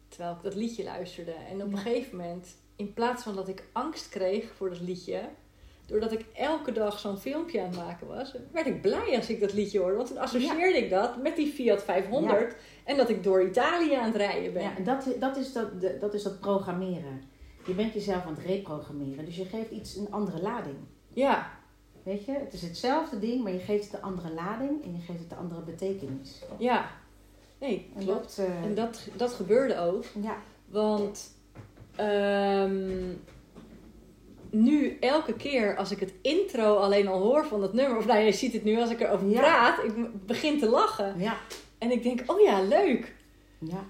Terwijl 0.08 0.36
ik 0.36 0.44
dat 0.44 0.56
liedje 0.56 0.84
luisterde. 0.84 1.32
En 1.32 1.62
op 1.63 1.72
een 1.72 1.78
gegeven 1.78 2.18
moment, 2.18 2.56
in 2.76 2.94
plaats 2.94 3.24
van 3.24 3.36
dat 3.36 3.48
ik 3.48 3.63
angst 3.72 4.10
kreeg 4.10 4.52
voor 4.56 4.70
dat 4.70 4.80
liedje. 4.80 5.30
Doordat 5.89 6.12
ik 6.12 6.25
elke 6.34 6.71
dag 6.71 6.99
zo'n 6.99 7.17
filmpje 7.17 7.62
aan 7.62 7.67
het 7.67 7.75
maken 7.75 8.08
was, 8.08 8.36
werd 8.52 8.65
ik 8.67 8.82
blij 8.82 9.15
als 9.15 9.30
ik 9.30 9.39
dat 9.39 9.54
liedje 9.54 9.80
hoorde. 9.80 9.95
Want 9.95 10.08
toen 10.08 10.17
associeerde 10.17 10.78
ik 10.78 10.89
dat 10.89 11.21
met 11.21 11.36
die 11.36 11.52
Fiat 11.52 11.84
500 11.84 12.56
en 12.84 12.97
dat 12.97 13.10
ik 13.10 13.23
door 13.23 13.43
Italië 13.47 13.93
aan 13.93 14.06
het 14.06 14.15
rijden 14.15 14.54
ben. 14.54 14.62
ja. 14.63 14.75
En 14.78 14.84
dat, 14.84 15.06
dat, 15.19 15.38
is 15.38 15.54
dat, 15.54 15.67
dat 15.99 16.13
is 16.13 16.23
dat 16.23 16.39
programmeren. 16.39 17.21
Je 17.65 17.73
bent 17.73 17.93
jezelf 17.93 18.25
aan 18.25 18.36
het 18.36 18.45
reprogrammeren. 18.45 19.25
Dus 19.25 19.36
je 19.36 19.45
geeft 19.45 19.71
iets 19.71 19.95
een 19.95 20.12
andere 20.12 20.41
lading. 20.41 20.75
Ja, 21.13 21.58
Weet 22.04 22.25
je, 22.25 22.32
het 22.32 22.54
is 22.54 22.62
hetzelfde 22.62 23.19
ding, 23.19 23.43
maar 23.43 23.52
je 23.52 23.60
geeft 23.60 23.84
het 23.84 23.93
een 23.93 24.02
andere 24.02 24.34
lading 24.34 24.84
en 24.84 24.93
je 24.95 24.99
geeft 25.02 25.19
het 25.19 25.32
een 25.32 25.38
andere 25.38 25.62
betekenis. 25.62 26.41
ja. 26.58 26.89
Nee, 27.60 27.91
En 27.95 28.04
klopt. 28.06 28.36
dat, 28.38 28.45
eh, 28.47 28.63
En 28.63 28.75
dat, 28.75 29.08
dat 29.15 29.34
gebeurde 29.34 29.78
ook. 29.80 30.04
ja, 30.21 30.38
Want 30.65 31.32
ehm, 31.95 33.12
nu 34.51 34.97
elke 34.99 35.33
keer 35.33 35.75
als 35.77 35.91
ik 35.91 35.99
het 35.99 36.13
intro 36.21 36.75
alleen 36.75 37.07
al 37.07 37.21
hoor 37.21 37.45
van 37.45 37.59
dat 37.62 37.73
nummer, 37.73 37.97
of 37.97 38.05
nou 38.05 38.19
je 38.19 38.31
ziet 38.31 38.53
het 38.53 38.63
nu 38.63 38.79
als 38.79 38.89
ik 38.89 38.99
erover 38.99 39.27
Ja. 39.29 39.39
praat, 39.39 39.83
ik 39.83 40.25
begin 40.25 40.59
te 40.59 40.69
lachen. 40.69 41.19
ja, 41.19 41.38
En 41.77 41.91
ik 41.91 42.03
denk, 42.03 42.23
oh 42.25 42.39
ja, 42.41 42.62
leuk. 42.62 43.15
ja. 43.59 43.85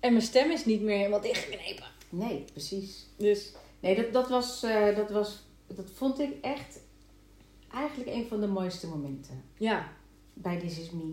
En 0.00 0.12
mijn 0.12 0.24
stem 0.24 0.50
is 0.50 0.64
niet 0.64 0.80
meer 0.82 0.96
helemaal 0.96 1.20
dichtgeknepen. 1.20 1.84
Nee, 2.08 2.44
precies. 2.52 3.06
Dus 3.16 3.52
Nee, 3.80 3.96
dat, 3.96 4.12
dat, 4.12 4.28
was, 4.28 4.62
eh, 4.62 4.96
dat, 4.96 5.10
was, 5.10 5.42
dat 5.66 5.90
vond 5.94 6.20
ik 6.20 6.30
echt 6.40 6.80
eigenlijk 7.72 8.10
een 8.10 8.26
van 8.28 8.40
de 8.40 8.46
mooiste 8.46 8.86
momenten 8.86 9.42
ja, 9.58 9.88
bij 10.34 10.58
This 10.58 10.78
Is 10.78 10.90
Me. 10.90 11.12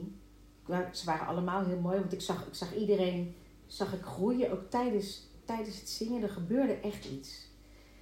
Ze 0.92 1.06
waren 1.06 1.28
allemaal 1.28 1.66
heel 1.66 1.80
mooi, 1.80 2.00
want 2.00 2.14
ik 2.14 2.22
zag, 2.22 2.48
ik 2.48 2.54
zag 2.56 2.76
iedereen 2.76 3.36
zag 3.68 3.94
ik 3.94 4.02
groeien, 4.02 4.52
ook 4.52 4.70
tijdens, 4.70 5.28
tijdens 5.46 5.80
het 5.80 5.90
zingen. 5.90 6.22
Er 6.24 6.30
gebeurde 6.30 6.74
echt 6.74 7.06
iets. 7.06 7.50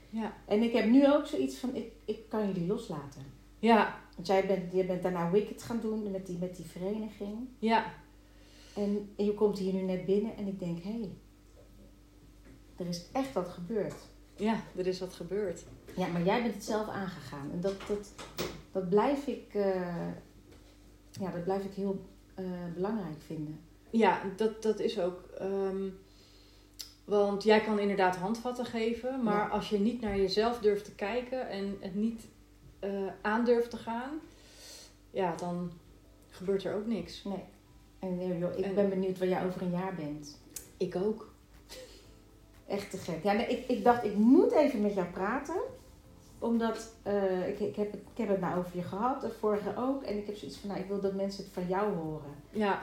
Ja, 0.09 0.33
En 0.45 0.61
ik 0.63 0.73
heb 0.73 0.85
nu 0.85 1.11
ook 1.13 1.25
zoiets 1.25 1.57
van, 1.57 1.75
ik, 1.75 1.91
ik 2.05 2.19
kan 2.29 2.47
jullie 2.47 2.67
loslaten. 2.67 3.21
ja, 3.59 3.99
Want 4.15 4.27
jij 4.27 4.47
bent, 4.47 4.73
jij 4.73 4.85
bent 4.85 5.01
daarna 5.03 5.31
Wicked 5.31 5.63
gaan 5.63 5.79
doen 5.81 6.11
met 6.11 6.25
die, 6.25 6.37
met 6.37 6.55
die 6.55 6.65
vereniging. 6.65 7.47
ja, 7.59 7.93
En, 8.75 9.09
en 9.17 9.25
je 9.25 9.33
komt 9.33 9.57
hier 9.57 9.73
nu 9.73 9.81
net 9.81 10.05
binnen 10.05 10.37
en 10.37 10.47
ik 10.47 10.59
denk, 10.59 10.83
hé, 10.83 10.89
hey, 10.91 11.09
er 12.77 12.87
is 12.87 13.05
echt 13.11 13.33
wat 13.33 13.47
gebeurd. 13.49 13.95
ja, 14.35 14.63
er 14.75 14.87
is 14.87 14.99
wat 14.99 15.13
gebeurd. 15.13 15.63
Ja, 15.95 16.07
maar 16.07 16.23
jij 16.23 16.41
bent 16.41 16.53
het 16.53 16.63
zelf 16.63 16.87
aangegaan. 16.87 17.51
En 17.51 17.61
dat, 17.61 17.75
dat, 17.87 18.13
dat 18.71 18.89
blijf 18.89 19.27
ik, 19.27 19.53
eh, 19.53 20.07
ja, 21.11 21.31
dat 21.31 21.43
blijf 21.43 21.63
ik 21.63 21.73
heel 21.73 22.01
eh, 22.35 22.45
belangrijk 22.73 23.21
vinden. 23.25 23.59
Ja, 23.89 24.21
dat, 24.35 24.63
dat 24.63 24.79
is 24.79 24.99
ook. 24.99 25.23
ehm, 25.37 25.89
want 27.09 27.43
jij 27.43 27.61
kan 27.61 27.79
inderdaad 27.79 28.15
handvatten 28.15 28.65
geven, 28.65 29.23
maar 29.23 29.47
Ja. 29.47 29.47
als 29.47 29.69
je 29.69 29.79
niet 29.79 30.01
naar 30.01 30.17
jezelf 30.17 30.59
durft 30.59 30.85
te 30.85 30.95
kijken 30.95 31.49
en 31.49 31.77
het 31.79 31.95
niet 31.95 32.27
eh 32.79 32.89
aan 33.21 33.45
durft 33.45 33.69
te 33.69 33.77
gaan, 33.77 34.09
ja, 35.11 35.35
dan 35.35 35.71
gebeurt 36.29 36.63
er 36.63 36.75
ook 36.75 36.85
niks. 36.85 37.23
Nee. 37.23 37.43
En 37.99 38.19
eh, 38.19 38.39
joh, 38.39 38.57
ik 38.57 38.65
En- 38.65 38.75
ben 38.75 38.89
benieuwd 38.89 39.17
waar 39.17 39.27
jij 39.27 39.45
over 39.45 39.61
een 39.61 39.71
jaar 39.71 39.95
bent. 39.95 40.39
Ik 40.77 40.95
ook. 40.95 41.27
Echt 42.67 42.91
te 42.91 42.97
gek. 42.97 43.23
Ja, 43.23 43.33
nee, 43.33 43.47
ik, 43.47 43.67
ik 43.67 43.83
dacht, 43.83 44.03
ik 44.03 44.15
moet 44.15 44.51
even 44.51 44.81
met 44.81 44.93
jou 44.93 45.07
praten. 45.07 45.61
Omdat 46.39 46.93
eh, 47.03 47.47
ik, 47.47 47.59
ik, 47.59 47.75
heb, 47.75 47.91
het- 47.91 48.01
ik 48.11 48.17
heb 48.17 48.27
het 48.29 48.39
nou 48.39 48.57
over 48.59 48.75
je 48.75 48.83
gehad, 48.83 49.21
de 49.21 49.29
vorige 49.39 49.73
ook. 49.77 50.03
En 50.03 50.17
ik 50.17 50.25
heb 50.25 50.35
zoiets 50.35 50.57
van, 50.57 50.69
nou, 50.69 50.81
ik 50.81 50.87
wil 50.87 51.01
dat 51.01 51.13
mensen 51.13 51.43
het 51.43 51.53
van 51.53 51.67
jou 51.67 51.95
horen. 51.95 52.33
Ja, 52.49 52.81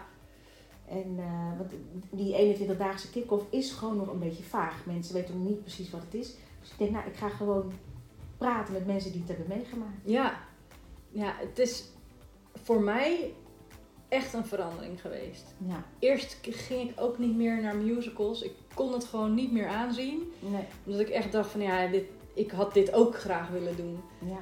En 0.89 1.15
eh, 1.19 1.59
want 1.59 1.71
die 2.11 2.57
21-daagse 2.57 3.11
kick-off 3.11 3.45
is 3.51 3.73
gewoon 3.73 3.97
nog 3.97 4.09
een 4.13 4.19
beetje 4.19 4.43
vaag. 4.43 4.87
Mensen 4.87 5.15
weten 5.15 5.39
nog 5.39 5.49
niet 5.49 5.61
precies 5.61 5.91
wat 5.91 6.01
het 6.01 6.15
is. 6.15 6.35
Dus 6.61 6.71
ik 6.71 6.79
denk, 6.79 6.91
nou, 6.91 7.07
ik 7.07 7.17
ga 7.17 7.29
gewoon 7.29 7.73
praten 8.39 8.73
met 8.73 8.87
mensen 8.87 9.13
die 9.13 9.21
het 9.21 9.29
hebben 9.37 9.57
meegemaakt. 9.57 10.01
ja, 10.05 10.41
ja, 11.11 11.35
het 11.39 11.59
is 11.59 11.85
voor 12.55 12.81
mij 12.81 13.33
echt 14.09 14.33
een 14.35 14.47
verandering 14.47 15.01
geweest. 15.01 15.55
Ja, 15.67 15.85
Eerst 15.99 16.39
ging 16.43 16.91
ik 16.91 17.01
ook 17.01 17.19
niet 17.19 17.37
meer 17.37 17.63
naar 17.63 17.77
musicals. 17.77 18.43
Ik 18.43 18.53
kon 18.75 18.93
het 18.93 19.05
gewoon 19.05 19.35
niet 19.35 19.53
meer 19.53 19.69
aanzien. 19.69 20.33
nee, 20.41 20.65
Omdat 20.85 21.01
ik 21.01 21.09
echt 21.09 21.33
dacht 21.33 21.51
van 21.51 21.61
ja, 21.61 21.87
dit, 21.87 22.05
ik 22.35 22.51
had 22.51 22.75
dit 22.75 22.93
ook 22.93 23.17
graag 23.19 23.49
willen 23.49 23.77
doen. 23.77 24.01
ja, 24.19 24.39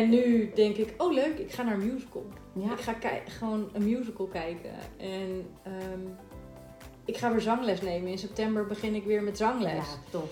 En 0.00 0.08
nu 0.08 0.50
denk 0.54 0.76
ik, 0.76 0.94
oh 0.96 1.12
leuk, 1.12 1.38
ik 1.38 1.52
ga 1.52 1.62
naar 1.62 1.74
een 1.74 1.92
musical. 1.92 2.26
ja. 2.52 2.72
Ik 2.72 2.80
ga 2.80 2.94
gewoon 3.28 3.68
een 3.72 3.84
musical 3.84 4.26
kijken. 4.26 4.70
En 4.96 5.46
ehm, 5.62 6.00
ik 7.04 7.16
ga 7.16 7.30
weer 7.30 7.40
zangles 7.40 7.80
nemen. 7.80 8.10
In 8.10 8.18
september 8.18 8.66
begin 8.66 8.94
ik 8.94 9.04
weer 9.04 9.22
met 9.22 9.36
zangles. 9.36 9.72
Ja, 9.72 10.10
tof. 10.10 10.30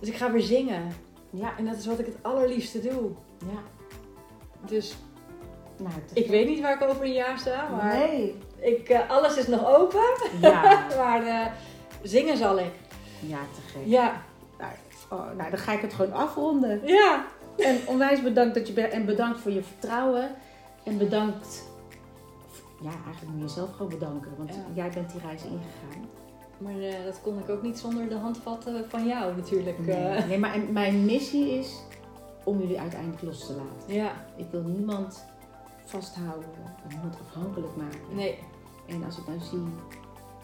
Dus 0.00 0.08
ik 0.08 0.14
ga 0.16 0.30
weer 0.32 0.42
zingen. 0.42 0.92
Ja, 1.30 1.52
En 1.58 1.64
dat 1.64 1.76
is 1.76 1.86
wat 1.86 1.98
ik 1.98 2.06
het 2.06 2.16
allerliefste 2.22 2.80
doe. 2.80 3.10
ja. 3.38 3.62
Dus 4.66 4.96
Nou, 5.78 5.94
ik 6.12 6.26
weet 6.26 6.46
niet 6.46 6.60
waar 6.60 6.82
ik 6.82 6.88
over 6.88 7.04
een 7.04 7.12
jaar 7.12 7.38
sta. 7.38 7.68
Maar 7.68 7.96
Nee. 7.98 8.34
ik, 8.60 8.88
eh, 8.88 9.10
alles 9.10 9.36
is 9.36 9.46
nog 9.46 9.66
open. 9.76 10.00
Ja. 10.40 10.86
maar 11.02 11.26
eh, 11.26 11.46
zingen 12.02 12.36
zal 12.36 12.58
ik. 12.58 12.72
ja, 13.20 13.38
te 13.54 13.60
gek. 13.72 13.82
Ja. 13.84 14.22
Nou, 14.58 14.72
oh, 15.10 15.36
nou, 15.36 15.50
dan 15.50 15.58
ga 15.58 15.72
ik 15.72 15.80
het 15.80 15.94
gewoon 15.94 16.12
afronden. 16.12 16.80
Ja. 16.84 17.26
En 17.58 17.78
onwijs 17.86 18.22
bedankt 18.22 18.54
dat 18.54 18.66
je 18.66 18.72
bent. 18.72 18.92
En 18.92 19.04
bedankt 19.04 19.40
voor 19.40 19.50
je 19.52 19.62
vertrouwen. 19.62 20.30
En 20.82 20.98
bedankt. 20.98 21.62
Ja, 22.80 22.90
eigenlijk 23.04 23.26
moet 23.32 23.34
je 23.40 23.46
jezelf 23.46 23.70
gewoon 23.76 23.88
bedanken. 23.88 24.30
Want 24.36 24.54
Ja. 24.54 24.60
jij 24.74 24.90
bent 24.90 25.12
die 25.12 25.20
reis 25.20 25.42
ingegaan. 25.42 26.08
Maar 26.58 26.78
eh, 26.78 27.04
dat 27.04 27.20
kon 27.22 27.38
ik 27.38 27.48
ook 27.48 27.62
niet 27.62 27.78
zonder 27.78 28.08
de 28.08 28.14
handvatten 28.14 28.84
van 28.88 29.06
jou 29.06 29.36
natuurlijk. 29.36 29.78
Nee, 29.86 29.96
eh. 29.96 30.26
nee 30.28 30.38
maar 30.38 30.60
mijn 30.72 31.04
missie 31.04 31.50
is 31.58 31.80
om 32.44 32.60
jullie 32.60 32.80
uiteindelijk 32.80 33.22
los 33.22 33.46
te 33.46 33.52
laten. 33.52 33.94
ja. 33.94 34.12
Ik 34.36 34.46
wil 34.50 34.62
niemand 34.62 35.24
vasthouden. 35.84 36.48
Niemand 36.88 37.16
afhankelijk 37.28 37.76
maken. 37.76 38.14
Nee. 38.16 38.38
En 38.88 39.04
als 39.04 39.18
ik 39.18 39.26
nou 39.26 39.38
zie, 39.40 39.62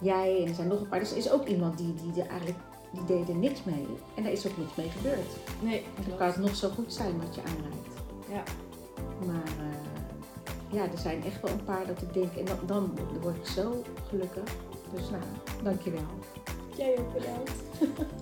jij 0.00 0.42
en 0.42 0.48
er 0.48 0.54
zijn 0.54 0.68
nog 0.68 0.80
een 0.80 0.88
paar. 0.88 1.00
Er 1.00 1.16
is 1.16 1.30
ook 1.30 1.46
iemand 1.46 1.78
die, 1.78 1.94
die 1.94 2.22
er 2.22 2.28
eigenlijk 2.30 2.58
die 2.92 3.04
deed 3.04 3.28
er 3.28 3.34
niks 3.34 3.64
mee. 3.64 3.86
En 4.14 4.22
daar 4.22 4.32
is 4.32 4.46
ook 4.46 4.56
niks 4.56 4.74
mee 4.74 4.90
gebeurd. 4.90 5.36
Nee. 5.60 5.84
En 5.96 6.04
dan 6.08 6.18
kan 6.18 6.26
het 6.26 6.36
nog 6.36 6.56
zo 6.56 6.68
goed 6.68 6.92
zijn 6.92 7.18
wat 7.18 7.34
je 7.34 7.40
aanreikt. 7.40 7.88
Ja. 8.28 8.42
Maar 9.26 9.52
eh, 9.58 10.72
ja, 10.72 10.82
er 10.82 10.98
zijn 10.98 11.24
echt 11.24 11.40
wel 11.40 11.50
een 11.50 11.64
paar 11.64 11.86
dat 11.86 12.02
ik 12.02 12.12
denk, 12.12 12.32
en 12.32 12.44
dan, 12.44 12.58
dan 12.66 12.98
word 13.20 13.36
ik 13.36 13.46
zo 13.46 13.82
gelukkig. 14.08 14.54
Dus 14.94 15.10
nou, 15.10 15.22
dankjewel. 15.62 16.06
Jij 16.76 16.98
ook 16.98 17.12
bedankt. 17.12 17.52